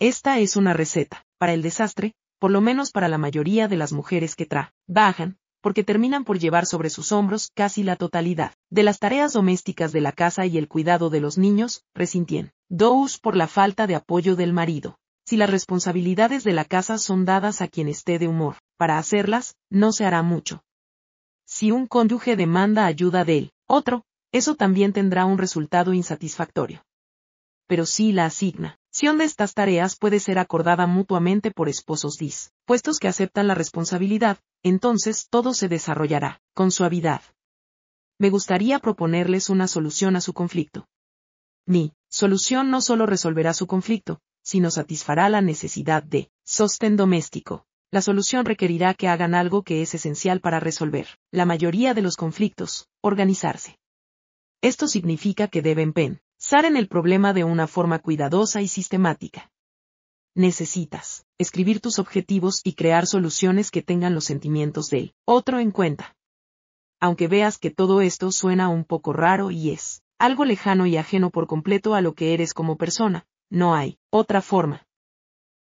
Esta 0.01 0.41
es 0.41 0.57
una 0.57 0.73
receta, 0.73 1.25
para 1.39 1.53
el 1.53 1.63
desastre, 1.63 2.17
por 2.41 2.51
lo 2.51 2.61
menos 2.61 2.91
para 2.91 3.09
la 3.09 3.19
mayoría 3.19 3.69
de 3.69 3.77
las 3.77 3.93
mujeres 3.93 4.35
que 4.35 4.47
trabajan, 4.47 5.39
porque 5.61 5.85
terminan 5.85 6.25
por 6.25 6.39
llevar 6.39 6.65
sobre 6.65 6.89
sus 6.89 7.13
hombros 7.13 7.51
casi 7.55 7.83
la 7.83 7.97
totalidad 7.97 8.55
de 8.71 8.83
las 8.83 8.99
tareas 8.99 9.35
domésticas 9.35 9.93
de 9.93 10.01
la 10.01 10.13
casa 10.13 10.47
y 10.47 10.57
el 10.57 10.67
cuidado 10.67 11.11
de 11.11 11.21
los 11.21 11.37
niños, 11.37 11.85
resintien. 11.95 12.53
Dous 12.71 13.19
por 13.19 13.37
la 13.37 13.47
falta 13.47 13.87
de 13.87 13.95
apoyo 13.95 14.37
del 14.37 14.55
marido. 14.55 14.99
Si 15.27 15.37
las 15.37 15.51
responsabilidades 15.51 16.43
de 16.43 16.55
la 16.55 16.65
casa 16.65 16.97
son 16.97 17.27
dadas 17.27 17.61
a 17.61 17.69
quien 17.69 17.89
esté 17.89 18.19
de 18.19 18.27
humor, 18.27 18.57
para 18.79 18.97
hacerlas, 18.97 19.55
no 19.69 19.93
se 19.93 20.07
hará 20.07 20.23
mucho. 20.23 20.65
Si 21.45 21.71
un 21.71 21.87
cónyuge 21.87 22.37
demanda 22.37 22.87
ayuda 22.87 23.25
del 23.27 23.53
otro, 23.69 24.05
eso 24.33 24.55
también 24.55 24.95
tendrá 24.95 25.27
un 25.27 25.37
resultado 25.37 25.93
insatisfactorio. 25.93 26.83
Pero 27.67 27.85
si 27.85 28.13
la 28.13 28.25
asigna, 28.25 28.80
de 28.93 29.25
estas 29.25 29.55
tareas 29.55 29.97
puede 29.97 30.21
ser 30.21 30.39
acordada 30.39 30.87
mutuamente 30.87 31.51
por 31.51 31.69
esposos 31.69 32.17
dis, 32.19 32.53
puestos 32.67 32.99
que 32.99 33.09
aceptan 33.09 33.47
la 33.47 33.55
responsabilidad, 33.55 34.39
entonces 34.63 35.29
todo 35.31 35.55
se 35.55 35.69
desarrollará, 35.69 36.41
con 36.55 36.71
suavidad. 36.71 37.23
Me 38.19 38.31
gustaría 38.31 38.79
proponerles 38.79 39.49
una 39.49 39.69
solución 39.69 40.17
a 40.17 40.21
su 40.21 40.33
conflicto. 40.33 40.87
Mi 41.67 41.93
solución 42.09 42.71
no 42.71 42.81
solo 42.81 43.07
resolverá 43.07 43.55
su 43.55 43.67
conflicto, 43.67 44.21
sino 44.43 44.71
satisfará 44.71 45.29
la 45.29 45.41
necesidad 45.41 46.03
de 46.03 46.31
sostén 46.45 46.97
doméstico. 46.97 47.65
La 47.93 48.03
solución 48.03 48.45
requerirá 48.45 48.95
que 48.95 49.09
hagan 49.09 49.35
algo 49.35 49.63
que 49.63 49.83
es 49.83 49.95
esencial 49.95 50.41
para 50.41 50.61
resolver 50.61 51.09
la 51.33 51.45
mayoría 51.45 51.95
de 51.95 52.03
los 52.03 52.17
conflictos, 52.17 52.89
organizarse. 53.01 53.79
Esto 54.63 54.87
significa 54.87 55.49
que 55.49 55.63
deben 55.63 55.93
pen 55.93 56.21
en 56.53 56.77
el 56.77 56.89
problema 56.89 57.33
de 57.33 57.45
una 57.45 57.69
forma 57.69 58.01
cuidadosa 58.01 58.61
y 58.61 58.67
sistemática. 58.67 59.53
Necesitas 60.35 61.25
escribir 61.39 61.81
tus 61.81 62.01
objetivos 62.01 62.61
y 62.65 62.75
crear 62.75 63.07
soluciones 63.07 63.71
que 63.71 63.83
tengan 63.83 64.15
los 64.15 64.25
sentimientos 64.25 64.91
del 64.91 65.15
otro 65.25 65.61
en 65.61 65.71
cuenta. 65.71 66.17
Aunque 66.99 67.29
veas 67.29 67.57
que 67.57 67.71
todo 67.71 68.01
esto 68.01 68.33
suena 68.33 68.69
un 68.69 68.85
poco 68.85 69.13
raro 69.13 69.53
y 69.53 69.71
es 69.71 70.03
algo 70.19 70.45
lejano 70.45 70.87
y 70.87 70.97
ajeno 70.97 71.31
por 71.31 71.47
completo 71.47 71.95
a 71.95 72.01
lo 72.01 72.15
que 72.15 72.35
eres 72.35 72.53
como 72.53 72.77
persona, 72.77 73.27
no 73.49 73.75
hay 73.75 73.99
otra 74.11 74.43
forma. 74.43 74.87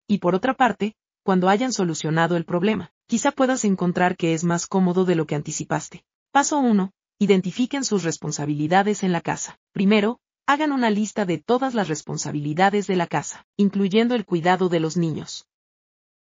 Y 0.07 0.19
por 0.19 0.35
otra 0.35 0.53
parte, 0.53 0.95
cuando 1.23 1.49
hayan 1.49 1.73
solucionado 1.73 2.37
el 2.37 2.45
problema, 2.45 2.91
quizá 3.07 3.31
puedas 3.31 3.65
encontrar 3.65 4.15
que 4.15 4.33
es 4.33 4.45
más 4.45 4.67
cómodo 4.67 5.03
de 5.03 5.15
lo 5.15 5.27
que 5.27 5.35
anticipaste. 5.35 6.05
Paso 6.31 6.59
1. 6.59 6.91
Identifiquen 7.19 7.83
sus 7.83 8.03
responsabilidades 8.03 9.03
en 9.03 9.11
la 9.11 9.21
casa. 9.21 9.59
Primero, 9.73 10.19
hagan 10.47 10.71
una 10.71 10.89
lista 10.89 11.25
de 11.25 11.37
todas 11.37 11.73
las 11.73 11.89
responsabilidades 11.89 12.87
de 12.87 12.95
la 12.95 13.05
casa, 13.05 13.45
incluyendo 13.57 14.15
el 14.15 14.25
cuidado 14.25 14.69
de 14.69 14.79
los 14.79 14.95
niños. 14.95 15.45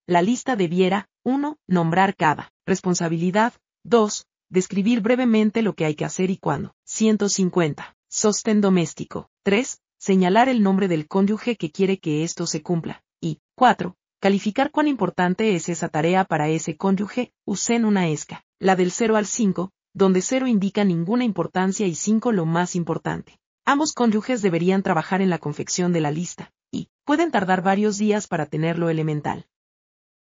La 0.07 0.23
lista 0.23 0.57
debiera, 0.57 1.09
1. 1.25 1.59
Nombrar 1.69 2.17
cada 2.17 2.51
responsabilidad, 2.67 3.53
2. 3.85 4.27
Describir 4.49 5.03
brevemente 5.03 5.61
lo 5.61 5.75
que 5.75 5.85
hay 5.85 5.95
que 5.95 6.07
hacer 6.07 6.31
y 6.31 6.39
cuándo. 6.39 6.75
150. 6.85 7.97
Sostén 8.09 8.63
doméstico. 8.63 9.29
3. 9.43 9.81
Señalar 9.99 10.49
el 10.49 10.63
nombre 10.63 10.89
del 10.89 11.07
cónyuge 11.07 11.57
que 11.57 11.71
quiere 11.71 11.99
que 11.99 12.25
esto 12.25 12.47
se 12.47 12.63
cumpla. 12.63 13.03
Y 13.21 13.41
4. 13.57 13.95
Calificar 14.21 14.71
cuán 14.71 14.89
importante 14.89 15.55
es 15.55 15.69
esa 15.69 15.91
tarea 15.91 16.25
para 16.25 16.49
ese 16.49 16.79
cónyuge, 16.79 17.35
usen 17.45 17.85
una 17.85 18.09
esca, 18.09 18.43
la 18.59 18.75
del 18.75 18.91
0 18.91 19.17
al 19.17 19.27
5, 19.27 19.71
donde 19.93 20.23
0 20.23 20.47
indica 20.47 20.83
ninguna 20.83 21.25
importancia 21.25 21.87
y 21.87 21.95
5 21.95 22.33
lo 22.33 22.47
más 22.47 22.75
importante. 22.75 23.39
Ambos 23.67 23.95
cónyuges 23.95 24.43
deberían 24.43 24.83
trabajar 24.83 25.23
en 25.23 25.31
la 25.31 25.39
confección 25.39 25.95
de 25.95 26.03
la 26.03 26.11
lista, 26.11 26.53
y 26.71 26.91
pueden 27.07 27.31
tardar 27.31 27.63
varios 27.63 27.97
días 27.97 28.27
para 28.27 28.45
tenerlo 28.45 28.91
elemental. 28.91 29.47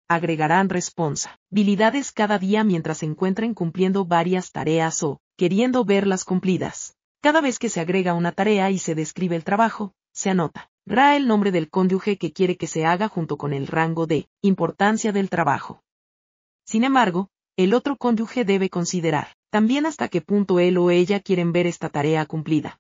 Agregarán 0.08 0.70
responsabilidades 0.70 2.14
cada 2.14 2.40
día 2.40 2.64
mientras 2.64 3.00
se 3.00 3.06
encuentren 3.06 3.54
cumpliendo 3.54 4.06
varias 4.06 4.54
tareas 4.54 5.04
o 5.04 5.20
queriendo 5.36 5.84
verlas 5.84 6.24
cumplidas. 6.24 6.96
Cada 7.22 7.42
vez 7.42 7.60
que 7.60 7.68
se 7.68 7.82
agrega 7.82 8.14
una 8.14 8.32
tarea 8.32 8.72
y 8.72 8.80
se 8.80 8.96
describe 8.96 9.36
el 9.36 9.44
trabajo, 9.44 9.94
se 10.14 10.30
anota. 10.30 10.70
Ra 10.86 11.18
el 11.18 11.28
nombre 11.28 11.52
del 11.52 11.70
cónyuge 11.70 12.18
que 12.18 12.32
quiere 12.32 12.56
que 12.56 12.68
se 12.68 12.86
haga 12.86 13.10
junto 13.10 13.38
con 13.38 13.52
el 13.52 13.68
rango 13.68 14.08
de 14.08 14.30
importancia 14.42 15.12
del 15.12 15.30
trabajo. 15.30 15.84
Sin 16.66 16.86
embargo, 16.86 17.30
el 17.58 17.74
otro 17.74 17.98
cónyuge 17.98 18.46
debe 18.46 18.70
considerar 18.70 19.36
también 19.50 19.86
hasta 19.86 20.08
qué 20.08 20.22
punto 20.22 20.60
él 20.60 20.78
o 20.78 20.92
ella 20.92 21.20
quieren 21.20 21.52
ver 21.52 21.68
esta 21.68 21.90
tarea 21.90 22.26
cumplida 22.26 22.80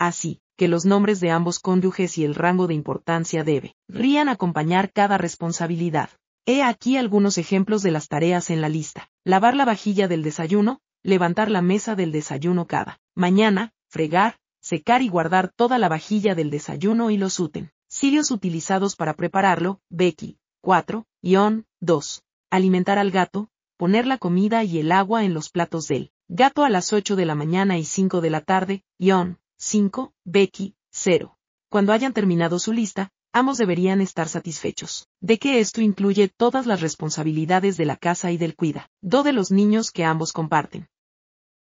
así 0.00 0.40
que 0.56 0.66
los 0.66 0.84
nombres 0.84 1.20
de 1.20 1.30
ambos 1.30 1.60
cónyuges 1.60 2.18
y 2.18 2.24
el 2.24 2.34
rango 2.34 2.66
de 2.66 2.74
importancia 2.74 3.44
debe 3.44 3.76
rían 3.86 4.28
acompañar 4.28 4.92
cada 4.92 5.16
responsabilidad. 5.16 6.10
He 6.46 6.62
aquí 6.62 6.96
algunos 6.96 7.38
ejemplos 7.38 7.82
de 7.82 7.90
las 7.92 8.08
tareas 8.08 8.50
en 8.50 8.60
la 8.60 8.68
lista. 8.68 9.08
Lavar 9.24 9.54
la 9.54 9.64
vajilla 9.64 10.08
del 10.08 10.22
desayuno, 10.22 10.80
levantar 11.02 11.50
la 11.50 11.62
mesa 11.62 11.94
del 11.94 12.12
desayuno 12.12 12.66
cada 12.66 12.98
mañana, 13.14 13.72
fregar, 13.88 14.38
secar 14.60 15.02
y 15.02 15.08
guardar 15.08 15.52
toda 15.54 15.78
la 15.78 15.88
vajilla 15.88 16.34
del 16.34 16.50
desayuno 16.50 17.10
y 17.10 17.16
los 17.16 17.38
úten. 17.38 17.70
Sirios 17.88 18.30
utilizados 18.30 18.96
para 18.96 19.14
prepararlo, 19.14 19.80
Becky. 19.90 20.38
4, 20.62 21.06
Ion, 21.22 21.66
2. 21.80 22.22
Alimentar 22.50 22.98
al 22.98 23.10
gato, 23.10 23.48
poner 23.76 24.06
la 24.06 24.18
comida 24.18 24.62
y 24.64 24.78
el 24.78 24.92
agua 24.92 25.24
en 25.24 25.34
los 25.34 25.48
platos 25.48 25.88
del 25.88 26.12
gato 26.28 26.64
a 26.64 26.70
las 26.70 26.92
8 26.92 27.16
de 27.16 27.26
la 27.26 27.34
mañana 27.34 27.78
y 27.78 27.84
5 27.84 28.20
de 28.20 28.30
la 28.30 28.42
tarde, 28.42 28.84
Ion, 28.98 29.38
5. 29.62 30.14
Becky, 30.24 30.74
0. 30.90 31.36
Cuando 31.68 31.92
hayan 31.92 32.14
terminado 32.14 32.58
su 32.58 32.72
lista, 32.72 33.10
ambos 33.30 33.58
deberían 33.58 34.00
estar 34.00 34.26
satisfechos, 34.26 35.06
de 35.20 35.38
que 35.38 35.60
esto 35.60 35.82
incluye 35.82 36.28
todas 36.34 36.64
las 36.64 36.80
responsabilidades 36.80 37.76
de 37.76 37.84
la 37.84 37.96
casa 37.96 38.30
y 38.30 38.38
del 38.38 38.56
cuida, 38.56 38.88
do 39.02 39.22
de 39.22 39.34
los 39.34 39.50
niños 39.50 39.90
que 39.90 40.06
ambos 40.06 40.32
comparten. 40.32 40.88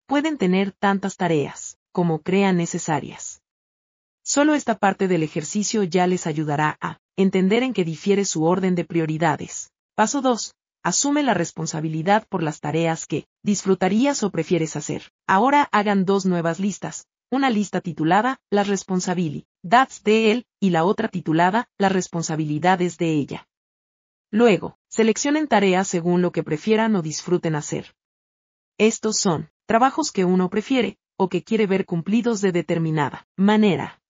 Pueden 0.06 0.38
tener 0.38 0.72
tantas 0.72 1.16
tareas, 1.16 1.78
como 1.92 2.20
crean 2.20 2.56
necesarias. 2.56 3.42
Solo 4.24 4.56
esta 4.56 4.76
parte 4.76 5.06
del 5.06 5.22
ejercicio 5.22 5.84
ya 5.84 6.08
les 6.08 6.26
ayudará 6.26 6.76
a 6.80 6.98
entender 7.16 7.62
en 7.62 7.72
qué 7.72 7.84
difiere 7.84 8.24
su 8.24 8.42
orden 8.42 8.74
de 8.74 8.84
prioridades. 8.84 9.70
Paso 9.94 10.20
2. 10.20 10.52
Asume 10.82 11.22
la 11.22 11.32
responsabilidad 11.32 12.26
por 12.28 12.42
las 12.42 12.58
tareas 12.58 13.06
que 13.06 13.28
disfrutarías 13.44 14.24
o 14.24 14.30
prefieres 14.30 14.74
hacer. 14.74 15.12
Ahora 15.28 15.68
hagan 15.70 16.04
dos 16.04 16.26
nuevas 16.26 16.58
listas, 16.58 17.06
una 17.34 17.50
lista 17.50 17.80
titulada 17.80 18.40
Las 18.50 18.68
responsabilidades 18.68 20.02
de 20.04 20.30
él 20.30 20.46
y 20.60 20.70
la 20.70 20.84
otra 20.84 21.08
titulada 21.08 21.68
Las 21.78 21.92
responsabilidades 21.92 22.96
de 22.96 23.12
ella. 23.12 23.48
Luego, 24.30 24.78
Seleccionen 24.94 25.48
tareas 25.48 25.88
según 25.88 26.22
lo 26.22 26.30
que 26.30 26.44
prefieran 26.44 26.94
o 26.94 27.02
disfruten 27.02 27.56
hacer. 27.56 27.96
Estos 28.78 29.16
son 29.18 29.50
trabajos 29.66 30.12
que 30.12 30.24
uno 30.24 30.48
prefiere 30.50 30.98
o 31.16 31.28
que 31.28 31.42
quiere 31.42 31.66
ver 31.66 31.84
cumplidos 31.84 32.40
de 32.40 32.52
determinada 32.52 33.26
manera. 33.36 34.00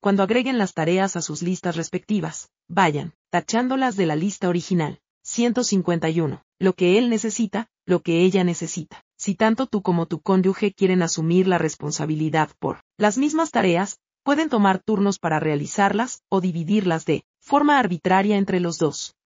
Cuando 0.00 0.22
agreguen 0.22 0.56
las 0.56 0.72
tareas 0.72 1.14
a 1.16 1.20
sus 1.20 1.42
listas 1.42 1.76
respectivas, 1.76 2.48
vayan, 2.68 3.12
tachándolas 3.28 3.96
de 3.96 4.06
la 4.06 4.16
lista 4.16 4.48
original. 4.48 4.98
151. 5.24 6.42
Lo 6.58 6.72
que 6.72 6.96
él 6.96 7.10
necesita, 7.10 7.68
lo 7.84 8.00
que 8.00 8.22
ella 8.22 8.44
necesita. 8.44 9.04
Si 9.28 9.34
tanto 9.34 9.66
tú 9.66 9.82
como 9.82 10.06
tu 10.06 10.20
cónyuge 10.22 10.72
quieren 10.72 11.02
asumir 11.02 11.48
la 11.48 11.58
responsabilidad 11.58 12.48
por 12.58 12.80
las 12.96 13.18
mismas 13.18 13.50
tareas, 13.50 13.98
pueden 14.22 14.48
tomar 14.48 14.78
turnos 14.78 15.18
para 15.18 15.38
realizarlas 15.38 16.22
o 16.30 16.40
dividirlas 16.40 17.04
de 17.04 17.24
forma 17.38 17.78
arbitraria 17.78 18.38
entre 18.38 18.58
los 18.58 18.78
dos. 18.78 19.16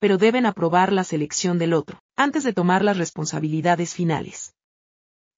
Pero 0.00 0.18
deben 0.18 0.46
aprobar 0.46 0.92
la 0.92 1.04
selección 1.04 1.60
del 1.60 1.74
otro, 1.74 2.00
antes 2.16 2.42
de 2.42 2.52
tomar 2.52 2.82
las 2.82 2.98
responsabilidades 2.98 3.94
finales. 3.94 4.56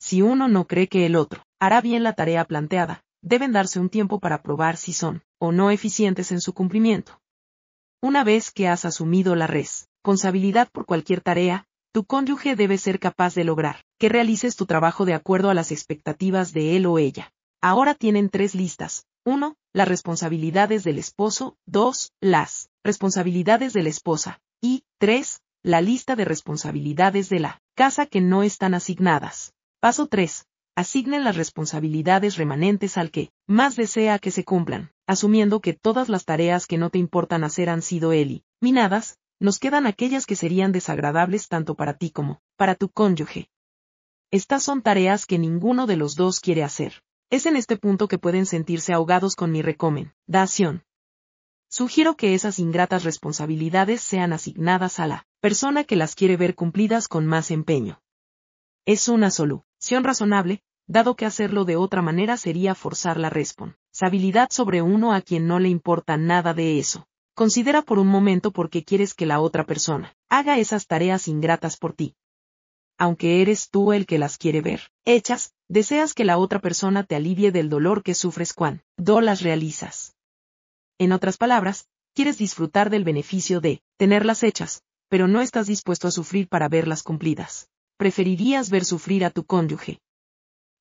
Si 0.01 0.23
uno 0.23 0.49
no 0.49 0.67
cree 0.67 0.89
que 0.89 1.05
el 1.05 1.15
otro 1.15 1.43
hará 1.61 1.83
bien 1.83 2.03
la 2.03 2.15
tarea 2.15 2.47
planteada, 2.47 3.05
deben 3.21 3.53
darse 3.53 3.79
un 3.79 3.91
tiempo 3.91 4.21
para 4.21 4.43
probar 4.43 4.79
si 4.79 4.95
son 4.95 5.23
o 5.39 5.53
no 5.53 5.71
eficientes 5.71 6.33
en 6.33 6.41
su 6.41 6.55
cumplimiento. 6.55 7.21
Una 8.01 8.25
vez 8.25 8.53
que 8.53 8.69
has 8.69 8.87
asumido 8.87 9.35
la 9.35 9.49
responsabilidad 9.49 10.71
por 10.73 10.87
cualquier 10.87 11.21
tarea, 11.21 11.67
tu 11.93 12.05
cónyuge 12.05 12.57
debe 12.57 12.79
ser 12.79 12.99
capaz 12.99 13.35
de 13.35 13.45
lograr 13.45 13.85
que 13.99 14.09
realices 14.09 14.57
tu 14.57 14.67
trabajo 14.67 15.05
de 15.05 15.15
acuerdo 15.15 15.51
a 15.51 15.55
las 15.55 15.71
expectativas 15.71 16.53
de 16.53 16.77
él 16.77 16.87
o 16.87 16.99
ella. 16.99 17.33
Ahora 17.61 17.95
tienen 17.95 18.31
tres 18.31 18.55
listas. 18.55 19.05
1. 19.25 19.57
Las 19.73 19.89
responsabilidades 19.89 20.83
del 20.85 20.99
esposo. 20.99 21.57
2. 21.67 22.13
Las 22.21 22.71
responsabilidades 22.83 23.73
de 23.73 23.83
la 23.83 23.91
esposa. 23.91 24.41
Y 24.61 24.85
3. 24.99 25.41
La 25.63 25.81
lista 25.81 26.17
de 26.17 26.25
responsabilidades 26.25 27.29
de 27.29 27.41
la 27.41 27.61
casa 27.77 28.07
que 28.07 28.21
no 28.21 28.43
están 28.43 28.75
asignadas. 28.75 29.53
Paso 29.81 30.07
3 30.07 30.47
asignen 30.75 31.25
las 31.25 31.37
responsabilidades 31.37 32.37
remanentes 32.37 32.97
al 32.97 33.11
que 33.11 33.31
más 33.47 33.77
desea 33.77 34.19
que 34.19 34.31
se 34.31 34.45
cumplan, 34.45 34.91
asumiendo 35.07 35.61
que 35.61 35.75
todas 35.75 36.09
las 36.09 36.25
tareas 36.25 36.67
que 36.67 36.79
no 36.79 36.91
te 36.91 36.99
importan 36.99 37.45
hacer 37.45 37.69
han 37.69 37.83
sido 37.83 38.13
eliminadas, 38.13 39.19
nos 39.43 39.59
quedan 39.59 39.87
aquellas 39.87 40.25
que 40.25 40.37
serían 40.37 40.71
desagradables 40.71 41.49
tanto 41.49 41.75
para 41.75 41.95
ti 41.95 42.11
como 42.11 42.41
para 42.57 42.77
tu 42.77 42.89
cónyuge. 42.89 43.49
Estas 44.31 44.63
son 44.63 44.83
tareas 44.83 45.27
que 45.27 45.37
ninguno 45.37 45.89
de 45.89 45.97
los 45.97 46.15
dos 46.15 46.39
quiere 46.39 46.63
hacer. 46.63 47.03
Es 47.29 47.47
en 47.47 47.57
este 47.57 47.77
punto 47.77 48.07
que 48.07 48.19
pueden 48.19 48.47
sentirse 48.47 48.93
ahogados 48.93 49.35
con 49.35 49.51
mi 49.51 49.61
recomendación. 49.61 50.85
Sugiero 51.69 52.17
que 52.17 52.35
esas 52.35 52.61
ingratas 52.61 53.03
responsabilidades 53.03 54.01
sean 54.01 54.33
asignadas 54.33 55.01
a 55.01 55.09
la 55.09 55.27
persona 55.41 55.83
que 55.83 55.97
las 55.97 56.15
quiere 56.15 56.37
ver 56.37 56.55
cumplidas 56.55 57.09
con 57.09 57.27
más 57.27 57.51
empeño. 57.51 58.01
Es 58.87 59.09
una 59.09 59.33
solución 59.33 60.05
razonable, 60.05 60.63
dado 60.87 61.17
que 61.17 61.27
hacerlo 61.27 61.65
de 61.65 61.75
otra 61.75 62.01
manera 62.01 62.37
sería 62.37 62.77
forzar 62.77 63.19
la 63.19 63.29
responsabilidad 63.29 64.51
sobre 64.53 64.83
uno 64.83 65.13
a 65.13 65.21
quien 65.21 65.49
no 65.49 65.59
le 65.59 65.69
importa 65.69 66.17
nada 66.17 66.55
de 66.55 66.79
eso. 66.79 67.09
Considera 67.35 67.83
por 67.83 67.99
un 67.99 68.09
momento 68.09 68.53
por 68.53 68.71
qué 68.71 68.85
quieres 68.85 69.15
que 69.15 69.27
la 69.27 69.41
otra 69.41 69.65
persona 69.65 70.15
haga 70.29 70.59
esas 70.59 70.87
tareas 70.87 71.29
ingratas 71.29 71.77
por 71.77 71.95
ti. 71.95 72.15
Aunque 72.99 73.43
eres 73.43 73.71
tú 73.71 73.93
el 73.93 74.07
que 74.07 74.19
las 74.19 74.39
quiere 74.39 74.61
ver 74.61 74.91
hechas, 75.05 75.53
deseas 75.69 76.15
que 76.15 76.25
la 76.25 76.39
otra 76.39 76.61
persona 76.61 77.05
te 77.05 77.17
alivie 77.17 77.51
del 77.51 77.69
dolor 77.69 78.03
que 78.03 78.15
sufres 78.15 78.53
cuando 78.53 79.21
las 79.21 79.43
realizas. 79.43 80.15
En 80.99 81.13
otras 81.13 81.37
palabras, 81.37 81.89
quieres 82.15 82.39
disfrutar 82.39 82.91
del 82.91 83.05
beneficio 83.05 83.61
de 83.61 83.83
tenerlas 83.97 84.43
hechas, 84.43 84.83
pero 85.09 85.27
no 85.27 85.41
estás 85.41 85.67
dispuesto 85.67 86.09
a 86.09 86.11
sufrir 86.11 86.49
para 86.49 86.69
verlas 86.69 87.03
cumplidas 87.03 87.69
preferirías 88.03 88.69
ver 88.69 88.85
sufrir 88.85 89.25
a 89.25 89.31
tu 89.31 89.45
cónyuge. 89.45 90.01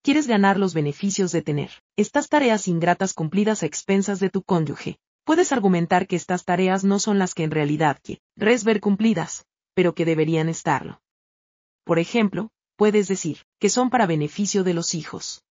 Quieres 0.02 0.26
ganar 0.26 0.58
los 0.58 0.74
beneficios 0.74 1.32
de 1.32 1.44
tener 1.44 1.70
estas 1.96 2.30
tareas 2.30 2.68
ingratas 2.68 3.14
cumplidas 3.14 3.62
a 3.62 3.68
expensas 3.68 4.20
de 4.20 4.32
tu 4.32 4.42
cónyuge. 4.42 4.98
Puedes 5.24 5.52
argumentar 5.52 6.08
que 6.08 6.16
estas 6.16 6.46
tareas 6.46 6.84
no 6.84 7.00
son 7.00 7.20
las 7.20 7.34
que 7.34 7.44
en 7.44 7.52
realidad 7.52 8.00
quieres 8.02 8.64
ver 8.64 8.82
cumplidas, 8.82 9.46
pero 9.74 9.94
que 9.94 10.06
deberían 10.06 10.50
estarlo. 10.50 11.02
Por 11.84 12.00
ejemplo, 12.00 12.50
puedes 12.76 13.08
decir 13.08 13.40
que 13.60 13.70
son 13.70 13.90
para 13.90 14.08
beneficio 14.08 14.64
de 14.64 14.74
los 14.74 14.96
hijos. 14.96 15.44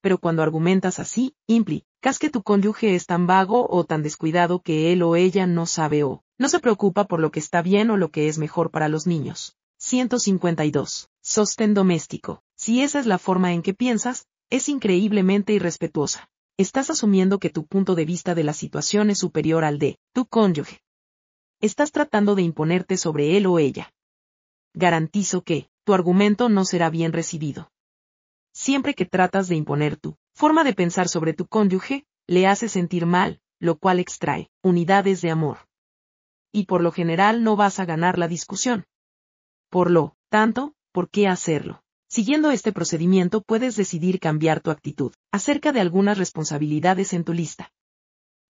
Pero 0.00 0.18
cuando 0.18 0.42
argumentas 0.42 0.98
así, 0.98 1.34
implicas 1.46 2.18
que 2.18 2.30
tu 2.30 2.42
cónyuge 2.42 2.94
es 2.94 3.06
tan 3.06 3.26
vago 3.26 3.66
o 3.68 3.84
tan 3.84 4.02
descuidado 4.02 4.60
que 4.62 4.92
él 4.92 5.02
o 5.02 5.16
ella 5.16 5.46
no 5.46 5.66
sabe 5.66 6.04
o 6.04 6.22
no 6.38 6.48
se 6.48 6.60
preocupa 6.60 7.04
por 7.04 7.20
lo 7.20 7.30
que 7.32 7.40
está 7.40 7.62
bien 7.62 7.90
o 7.90 7.96
lo 7.96 8.10
que 8.10 8.28
es 8.28 8.38
mejor 8.38 8.70
para 8.70 8.88
los 8.88 9.06
niños. 9.06 9.56
152. 9.78 11.08
Sostén 11.20 11.74
doméstico. 11.74 12.42
Si 12.56 12.82
esa 12.82 13.00
es 13.00 13.06
la 13.06 13.18
forma 13.18 13.52
en 13.52 13.62
que 13.62 13.74
piensas, 13.74 14.26
es 14.50 14.68
increíblemente 14.68 15.52
irrespetuosa. 15.52 16.30
Estás 16.58 16.90
asumiendo 16.90 17.38
que 17.38 17.50
tu 17.50 17.66
punto 17.66 17.94
de 17.94 18.04
vista 18.04 18.34
de 18.34 18.42
la 18.42 18.52
situación 18.52 19.10
es 19.10 19.18
superior 19.18 19.62
al 19.62 19.78
de 19.78 19.96
tu 20.12 20.26
cónyuge. 20.26 20.82
Estás 21.60 21.92
tratando 21.92 22.34
de 22.34 22.42
imponerte 22.42 22.96
sobre 22.96 23.36
él 23.36 23.46
o 23.46 23.60
ella. 23.60 23.92
Garantizo 24.74 25.42
que, 25.42 25.68
tu 25.84 25.94
argumento 25.94 26.48
no 26.48 26.64
será 26.64 26.90
bien 26.90 27.12
recibido. 27.12 27.70
Siempre 28.52 28.94
que 28.94 29.06
tratas 29.06 29.46
de 29.46 29.54
imponer 29.54 29.96
tu 29.96 30.16
forma 30.34 30.64
de 30.64 30.74
pensar 30.74 31.08
sobre 31.08 31.32
tu 31.32 31.46
cónyuge, 31.46 32.04
le 32.26 32.48
hace 32.48 32.68
sentir 32.68 33.06
mal, 33.06 33.40
lo 33.60 33.78
cual 33.78 34.00
extrae 34.00 34.50
unidades 34.60 35.20
de 35.20 35.30
amor. 35.30 35.58
Y 36.50 36.66
por 36.66 36.82
lo 36.82 36.90
general 36.90 37.44
no 37.44 37.54
vas 37.54 37.78
a 37.78 37.84
ganar 37.84 38.18
la 38.18 38.26
discusión. 38.26 38.84
Por 39.70 39.92
lo 39.92 40.16
tanto, 40.28 40.74
¿por 40.90 41.08
qué 41.08 41.28
hacerlo? 41.28 41.84
Siguiendo 42.10 42.50
este 42.50 42.72
procedimiento 42.72 43.42
puedes 43.42 43.76
decidir 43.76 44.18
cambiar 44.18 44.60
tu 44.60 44.70
actitud 44.70 45.12
acerca 45.30 45.72
de 45.72 45.80
algunas 45.80 46.16
responsabilidades 46.16 47.12
en 47.12 47.22
tu 47.22 47.34
lista. 47.34 47.70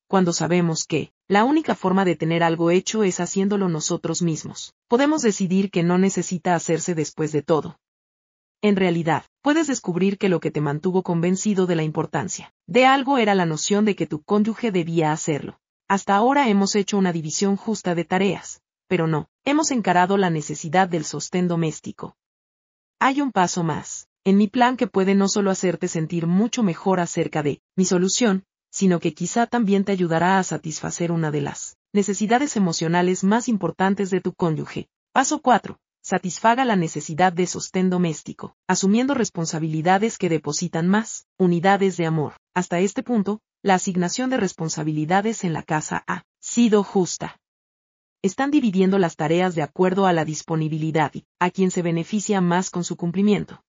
Cuando 0.07 0.33
sabemos 0.33 0.85
que, 0.85 1.12
la 1.27 1.42
única 1.44 1.75
forma 1.75 2.05
de 2.05 2.14
tener 2.14 2.44
algo 2.44 2.71
hecho 2.71 3.03
es 3.03 3.18
haciéndolo 3.18 3.68
nosotros 3.68 4.23
mismos, 4.23 4.75
podemos 4.87 5.23
decidir 5.23 5.73
que 5.73 5.83
no 5.83 5.99
necesita 5.99 6.55
hacerse 6.55 6.94
después 6.94 7.33
de 7.33 7.42
todo. 7.42 7.81
En 8.62 8.77
realidad, 8.77 9.25
puedes 9.42 9.66
descubrir 9.66 10.18
que 10.18 10.29
lo 10.29 10.38
que 10.38 10.53
te 10.53 10.61
mantuvo 10.61 11.03
convencido 11.03 11.66
de 11.66 11.77
la 11.77 11.83
importancia 11.83 12.55
de 12.68 12.87
algo 12.87 13.18
era 13.18 13.35
la 13.35 13.44
noción 13.44 13.85
de 13.85 13.97
que 13.97 14.07
tu 14.07 14.23
cónyuge 14.23 14.71
debía 14.71 15.11
hacerlo. 15.11 15.59
Hasta 15.88 16.14
ahora 16.14 16.49
hemos 16.49 16.77
hecho 16.77 16.97
una 16.97 17.12
división 17.12 17.57
justa 17.57 17.97
de 17.97 18.05
tareas, 18.05 18.62
pero 18.87 19.09
no, 19.09 19.29
hemos 19.44 19.73
encarado 19.73 20.16
la 20.16 20.31
necesidad 20.31 20.88
del 20.88 21.05
sostén 21.05 21.49
doméstico. 21.49 22.14
Hay 23.01 23.21
un 23.21 23.31
paso 23.31 23.63
más, 23.63 24.09
en 24.25 24.37
mi 24.37 24.49
plan 24.49 24.77
que 24.77 24.89
puede 24.89 25.15
no 25.15 25.29
solo 25.29 25.53
hacerte 25.53 25.87
sentir 25.87 26.27
mucho 26.27 26.65
mejor 26.65 26.99
acerca 26.99 27.45
de 27.45 27.61
mi 27.77 27.85
solución, 27.85 28.45
sino 28.73 28.99
que 28.99 29.15
quizá 29.15 29.47
también 29.47 29.85
te 29.85 29.93
ayudará 29.93 30.41
a 30.41 30.43
satisfacer 30.43 31.13
una 31.13 31.31
de 31.31 31.41
las 31.41 31.77
necesidades 31.93 32.57
emocionales 32.57 33.23
más 33.23 33.49
importantes 33.49 34.11
de 34.11 34.21
tu 34.21 34.33
cónyuge. 34.33 34.89
Paso 35.13 35.41
4. 35.41 35.79
Satisfaga 36.03 36.65
la 36.65 36.75
necesidad 36.75 37.33
de 37.33 37.47
sostén 37.47 37.89
doméstico, 37.89 38.57
asumiendo 38.67 39.15
responsabilidades 39.15 40.19
que 40.19 40.29
depositan 40.29 40.89
más 40.89 41.27
unidades 41.39 41.97
de 41.99 42.07
amor. 42.07 42.33
Hasta 42.53 42.81
este 42.81 43.05
punto, 43.05 43.41
la 43.63 43.75
asignación 43.75 44.29
de 44.29 44.39
responsabilidades 44.39 45.45
en 45.45 45.53
la 45.53 45.63
casa 45.63 46.03
ha 46.09 46.25
sido 46.41 46.83
justa 46.83 47.39
están 48.22 48.50
dividiendo 48.50 48.98
las 48.98 49.16
tareas 49.16 49.54
de 49.54 49.62
acuerdo 49.62 50.07
a 50.07 50.12
la 50.12 50.24
disponibilidad 50.24 51.12
y 51.14 51.24
a 51.38 51.50
quien 51.50 51.70
se 51.70 51.83
beneficia 51.83 52.40
más 52.40 52.70
con 52.70 52.85
su 52.85 52.96
cumplimiento. 52.96 53.62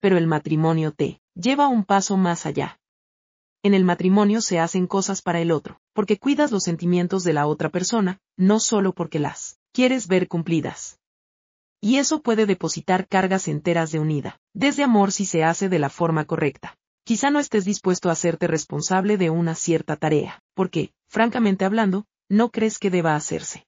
Pero 0.00 0.18
el 0.18 0.26
matrimonio 0.26 0.92
te 0.92 1.20
lleva 1.34 1.68
un 1.68 1.84
paso 1.84 2.16
más 2.16 2.44
allá. 2.44 2.78
En 3.62 3.74
el 3.74 3.84
matrimonio 3.84 4.40
se 4.40 4.58
hacen 4.58 4.86
cosas 4.86 5.22
para 5.22 5.40
el 5.40 5.52
otro, 5.52 5.80
porque 5.94 6.18
cuidas 6.18 6.50
los 6.50 6.64
sentimientos 6.64 7.22
de 7.22 7.32
la 7.32 7.46
otra 7.46 7.68
persona, 7.68 8.18
no 8.36 8.58
solo 8.58 8.92
porque 8.92 9.20
las 9.20 9.58
quieres 9.72 10.08
ver 10.08 10.28
cumplidas. 10.28 10.98
Y 11.80 11.96
eso 11.96 12.22
puede 12.22 12.46
depositar 12.46 13.08
cargas 13.08 13.48
enteras 13.48 13.90
de 13.92 14.00
unida, 14.00 14.38
desde 14.52 14.82
amor 14.82 15.12
si 15.12 15.24
se 15.24 15.44
hace 15.44 15.68
de 15.68 15.78
la 15.78 15.90
forma 15.90 16.24
correcta. 16.24 16.76
Quizá 17.04 17.30
no 17.30 17.40
estés 17.40 17.64
dispuesto 17.64 18.08
a 18.08 18.12
hacerte 18.12 18.46
responsable 18.46 19.16
de 19.16 19.30
una 19.30 19.54
cierta 19.54 19.96
tarea, 19.96 20.40
porque, 20.54 20.92
francamente 21.08 21.64
hablando, 21.64 22.04
no 22.32 22.50
crees 22.50 22.78
que 22.78 22.90
deba 22.90 23.14
hacerse. 23.14 23.66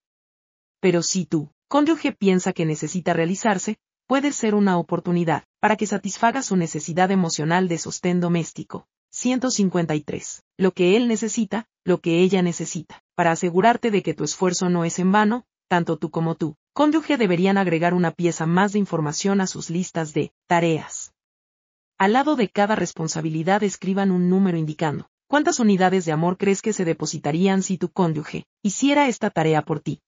Pero 0.81 1.03
si 1.03 1.27
tú, 1.27 1.51
cónyuge 1.69 2.13
piensa 2.13 2.55
que 2.55 2.65
necesita 2.65 3.13
realizarse, 3.13 3.77
puede 4.07 4.33
ser 4.33 4.55
una 4.55 4.79
oportunidad 4.79 5.45
para 5.61 5.77
que 5.77 5.87
satisfaga 5.87 6.43
su 6.43 6.57
necesidad 6.57 7.11
emocional 7.11 7.69
de 7.69 7.77
sostén 7.77 8.21
doméstico. 8.21 8.87
153. 9.11 10.45
Lo 10.57 10.73
que 10.73 10.97
él 10.97 11.09
necesita, 11.09 11.67
lo 11.85 12.01
que 12.01 12.21
ella 12.21 12.41
necesita. 12.41 13.03
Para 13.15 13.33
asegurarte 13.33 13.91
de 13.91 14.03
que 14.03 14.15
tu 14.15 14.25
esfuerzo 14.25 14.71
no 14.71 14.87
es 14.87 14.99
en 14.99 15.13
vano, 15.13 15.45
tanto 15.69 15.99
tú 15.99 16.11
como 16.11 16.35
tú, 16.35 16.57
cónyuge 16.73 17.19
deberían 17.19 17.59
agregar 17.59 17.93
una 17.93 18.13
pieza 18.13 18.47
más 18.47 18.73
de 18.73 18.79
información 18.79 19.43
a 19.43 19.47
sus 19.47 19.69
listas 19.69 20.15
de 20.15 20.33
tareas. 20.47 21.13
Al 21.99 22.15
lado 22.15 22.35
de 22.35 22.49
cada 22.49 22.77
responsabilidad 22.77 23.63
escriban 23.63 24.11
un 24.11 24.31
número 24.31 24.57
indicando 24.57 25.11
¿Cuántas 25.35 25.59
unidades 25.59 26.05
de 26.05 26.13
amor 26.13 26.37
crees 26.37 26.63
que 26.63 26.73
se 26.73 26.85
depositarían 26.85 27.65
si 27.65 27.77
tu 27.77 27.89
cónyuge 27.89 28.47
hiciera 28.63 29.09
esta 29.09 29.31
tarea 29.31 29.63
por 29.63 29.81
ti? 29.81 30.01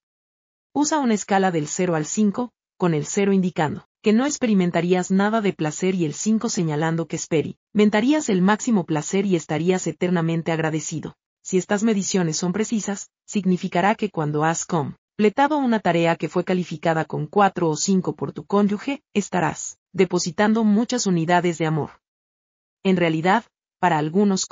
Usa 0.73 0.99
una 0.99 1.15
escala 1.15 1.51
del 1.51 1.67
0 1.67 1.95
al 1.95 2.05
5, 2.05 2.53
con 2.77 2.93
el 2.93 3.05
0 3.05 3.33
indicando 3.33 3.89
que 4.01 4.13
no 4.13 4.25
experimentarías 4.25 5.11
nada 5.11 5.41
de 5.41 5.51
placer 5.51 5.95
y 5.95 6.05
el 6.05 6.13
5 6.13 6.47
señalando 6.47 7.09
que 7.09 7.17
experimentarías 7.17 8.29
el 8.29 8.41
máximo 8.41 8.85
placer 8.85 9.25
y 9.25 9.35
estarías 9.35 9.85
eternamente 9.87 10.53
agradecido. 10.53 11.17
Si 11.43 11.57
estas 11.57 11.83
mediciones 11.83 12.37
son 12.37 12.53
precisas, 12.53 13.09
significará 13.25 13.95
que 13.95 14.09
cuando 14.09 14.45
has 14.45 14.65
completado 14.65 15.57
una 15.57 15.81
tarea 15.81 16.15
que 16.15 16.29
fue 16.29 16.45
calificada 16.45 17.03
con 17.03 17.27
4 17.27 17.69
o 17.69 17.75
5 17.75 18.15
por 18.15 18.31
tu 18.31 18.45
cónyuge, 18.45 19.03
estarás 19.13 19.77
depositando 19.91 20.63
muchas 20.63 21.05
unidades 21.05 21.57
de 21.57 21.65
amor. 21.65 21.99
En 22.81 22.95
realidad, 22.95 23.43
para 23.79 23.97
algunos 23.97 24.45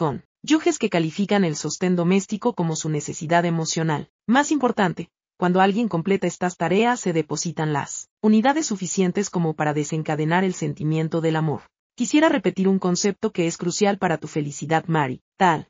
cónyuges 0.46 0.78
que 0.78 0.92
califican 0.92 1.44
el 1.44 1.56
sostén 1.56 1.96
doméstico 1.96 2.54
como 2.54 2.76
su 2.76 2.88
necesidad 2.88 3.46
emocional 3.46 4.12
más 4.28 4.52
importante, 4.52 5.10
cuando 5.40 5.60
alguien 5.60 5.88
completa 5.88 6.28
estas 6.28 6.56
tareas 6.56 7.00
se 7.00 7.14
depositan 7.14 7.74
las 7.74 8.10
unidades 8.22 8.68
suficientes 8.68 9.32
como 9.32 9.56
para 9.56 9.74
desencadenar 9.74 10.44
el 10.44 10.54
sentimiento 10.54 11.20
del 11.20 11.38
amor. 11.38 11.62
Quisiera 11.96 12.30
repetir 12.30 12.68
un 12.68 12.78
concepto 12.78 13.32
que 13.32 13.48
es 13.48 13.58
crucial 13.58 13.98
para 13.98 14.20
tu 14.20 14.28
felicidad, 14.28 14.86
Mari, 14.86 15.24
tal. 15.36 15.68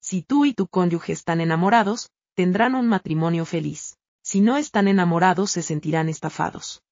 Si 0.00 0.22
tú 0.22 0.46
y 0.46 0.54
tu 0.54 0.68
cónyuge 0.68 1.12
están 1.12 1.42
enamorados, 1.42 2.08
tendrán 2.34 2.74
un 2.74 2.88
matrimonio 2.88 3.44
feliz. 3.44 3.98
Si 4.22 4.40
no 4.40 4.56
están 4.56 4.88
enamorados 4.88 5.50
se 5.50 5.60
sentirán 5.60 6.08
estafados. 6.08 6.82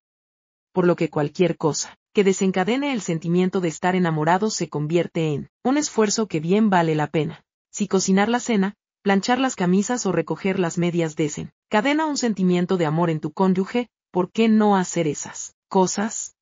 Por 0.73 0.87
lo 0.87 0.97
que 0.97 1.09
cualquier 1.09 1.57
cosa 1.57 1.99
que 2.13 2.25
desencadene 2.25 2.93
el 2.93 3.01
sentimiento 3.01 3.61
de 3.61 3.69
estar 3.69 3.95
enamorados 3.95 4.55
se 4.55 4.69
convierte 4.69 5.33
en 5.33 5.51
un 5.63 5.77
esfuerzo 5.77 6.27
que 6.27 6.41
bien 6.41 6.71
vale 6.71 6.95
la 6.95 7.07
pena. 7.07 7.45
Si 7.71 7.87
cocinar 7.87 8.29
la 8.29 8.41
cena, 8.41 8.75
planchar 9.03 9.39
las 9.39 9.57
camisas 9.57 10.07
o 10.07 10.13
recoger 10.13 10.59
las 10.59 10.77
medias 10.77 11.17
desen. 11.17 11.53
Cadena 11.69 12.07
un 12.07 12.17
sentimiento 12.17 12.77
de 12.77 12.87
amor 12.87 13.11
en 13.11 13.21
tu 13.21 13.33
cónyuge, 13.33 13.89
¿por 14.11 14.31
qué 14.33 14.49
no 14.49 14.77
hacer 14.77 15.07
esas 15.07 15.55
cosas? 15.69 16.35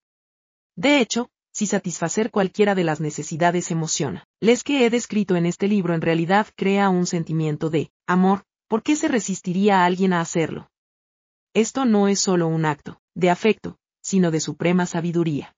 De 0.74 1.00
hecho, 1.00 1.28
si 1.52 1.66
satisfacer 1.66 2.30
cualquiera 2.30 2.74
de 2.74 2.84
las 2.84 3.00
necesidades 3.00 3.70
emociona, 3.70 4.24
les 4.40 4.62
que 4.62 4.86
he 4.86 4.90
descrito 4.90 5.36
en 5.36 5.44
este 5.44 5.68
libro 5.68 5.94
en 5.94 6.00
realidad 6.00 6.46
crea 6.56 6.88
un 6.88 7.06
sentimiento 7.06 7.68
de 7.68 7.90
amor, 8.06 8.44
¿por 8.68 8.82
qué 8.82 8.96
se 8.96 9.08
resistiría 9.08 9.82
a 9.82 9.84
alguien 9.84 10.12
a 10.12 10.20
hacerlo? 10.20 10.70
Esto 11.54 11.84
no 11.84 12.08
es 12.08 12.20
solo 12.20 12.46
un 12.46 12.64
acto 12.64 13.00
de 13.14 13.30
afecto, 13.30 13.76
sino 14.00 14.30
de 14.30 14.40
suprema 14.40 14.86
sabiduría. 14.86 15.54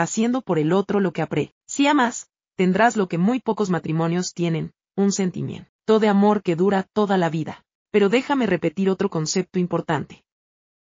Haciendo 0.00 0.40
por 0.40 0.58
el 0.58 0.72
otro 0.72 0.98
lo 0.98 1.12
que 1.12 1.20
apre, 1.20 1.52
si 1.66 1.86
amas, 1.86 2.30
tendrás 2.56 2.96
lo 2.96 3.06
que 3.06 3.18
muy 3.18 3.38
pocos 3.38 3.68
matrimonios 3.68 4.32
tienen, 4.32 4.72
un 4.96 5.12
sentimiento 5.12 5.98
de 6.00 6.08
amor 6.08 6.42
que 6.42 6.56
dura 6.56 6.84
toda 6.94 7.18
la 7.18 7.28
vida. 7.28 7.66
Pero 7.90 8.08
déjame 8.08 8.46
repetir 8.46 8.88
otro 8.88 9.10
concepto 9.10 9.58
importante. 9.58 10.24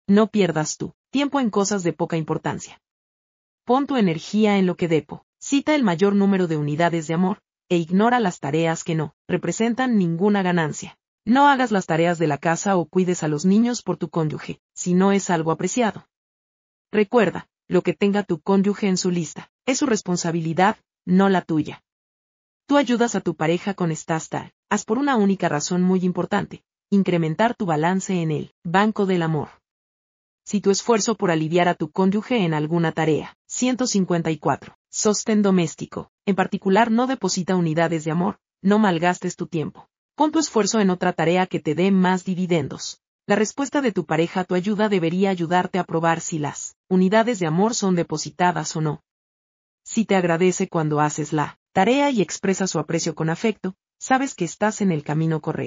No 0.08 0.28
pierdas 0.28 0.78
tu 0.78 0.94
tiempo 1.10 1.38
en 1.38 1.50
cosas 1.50 1.82
de 1.82 1.92
poca 1.92 2.16
importancia. 2.16 2.80
Pon 3.66 3.86
tu 3.86 3.98
energía 3.98 4.56
en 4.56 4.64
lo 4.64 4.74
que 4.78 4.88
depo, 4.88 5.26
cita 5.38 5.74
el 5.74 5.82
mayor 5.82 6.14
número 6.14 6.46
de 6.46 6.56
unidades 6.56 7.06
de 7.06 7.12
amor, 7.12 7.42
e 7.68 7.76
ignora 7.76 8.20
las 8.20 8.40
tareas 8.40 8.84
que 8.84 8.94
no 8.94 9.14
representan 9.28 9.98
ninguna 9.98 10.42
ganancia. 10.42 10.96
No 11.26 11.46
hagas 11.46 11.72
las 11.72 11.84
tareas 11.84 12.18
de 12.18 12.26
la 12.26 12.38
casa 12.38 12.78
o 12.78 12.86
cuides 12.86 13.22
a 13.22 13.28
los 13.28 13.44
niños 13.44 13.82
por 13.82 13.98
tu 13.98 14.08
cónyuge, 14.08 14.62
si 14.72 14.94
no 14.94 15.12
es 15.12 15.28
algo 15.28 15.50
apreciado. 15.50 16.08
Recuerda, 16.90 17.48
lo 17.68 17.82
que 17.82 17.94
tenga 17.94 18.22
tu 18.22 18.40
cónyuge 18.40 18.88
en 18.88 18.96
su 18.96 19.10
lista, 19.10 19.50
es 19.66 19.78
su 19.78 19.86
responsabilidad, 19.86 20.76
no 21.04 21.28
la 21.28 21.42
tuya. 21.42 21.82
Tú 22.66 22.76
ayudas 22.76 23.14
a 23.14 23.20
tu 23.20 23.34
pareja 23.34 23.74
con 23.74 23.90
estas 23.90 24.30
haz 24.70 24.84
por 24.84 24.98
una 24.98 25.16
única 25.16 25.48
razón 25.48 25.82
muy 25.82 26.00
importante, 26.00 26.64
incrementar 26.90 27.54
tu 27.54 27.66
balance 27.66 28.22
en 28.22 28.30
el 28.30 28.54
banco 28.64 29.06
del 29.06 29.22
amor. 29.22 29.48
Si 30.46 30.60
tu 30.60 30.70
esfuerzo 30.70 31.14
por 31.14 31.30
aliviar 31.30 31.68
a 31.68 31.74
tu 31.74 31.90
cónyuge 31.90 32.44
en 32.44 32.54
alguna 32.54 32.92
tarea, 32.92 33.36
154, 33.46 34.76
sostén 34.90 35.42
doméstico, 35.42 36.10
en 36.26 36.36
particular 36.36 36.90
no 36.90 37.06
deposita 37.06 37.56
unidades 37.56 38.04
de 38.04 38.10
amor, 38.10 38.38
no 38.62 38.78
malgastes 38.78 39.36
tu 39.36 39.46
tiempo. 39.46 39.88
Pon 40.16 40.32
tu 40.32 40.38
esfuerzo 40.38 40.80
en 40.80 40.90
otra 40.90 41.12
tarea 41.12 41.46
que 41.46 41.60
te 41.60 41.74
dé 41.74 41.90
más 41.90 42.24
dividendos. 42.24 43.00
La 43.26 43.36
respuesta 43.36 43.80
de 43.80 43.90
tu 43.90 44.04
pareja 44.04 44.40
a 44.40 44.44
tu 44.44 44.54
ayuda 44.54 44.90
debería 44.90 45.30
ayudarte 45.30 45.78
a 45.78 45.84
probar 45.84 46.20
si 46.20 46.38
las 46.38 46.76
unidades 46.90 47.38
de 47.38 47.46
amor 47.46 47.74
son 47.74 47.94
depositadas 47.94 48.76
o 48.76 48.82
no. 48.82 49.02
Si 49.82 50.04
te 50.04 50.14
agradece 50.14 50.68
cuando 50.68 51.00
haces 51.00 51.32
la 51.32 51.58
tarea 51.72 52.10
y 52.10 52.20
expresa 52.20 52.66
su 52.66 52.78
aprecio 52.78 53.14
con 53.14 53.30
afecto, 53.30 53.76
sabes 53.98 54.34
que 54.34 54.44
estás 54.44 54.82
en 54.82 54.92
el 54.92 55.02
camino 55.02 55.40
correcto. 55.40 55.62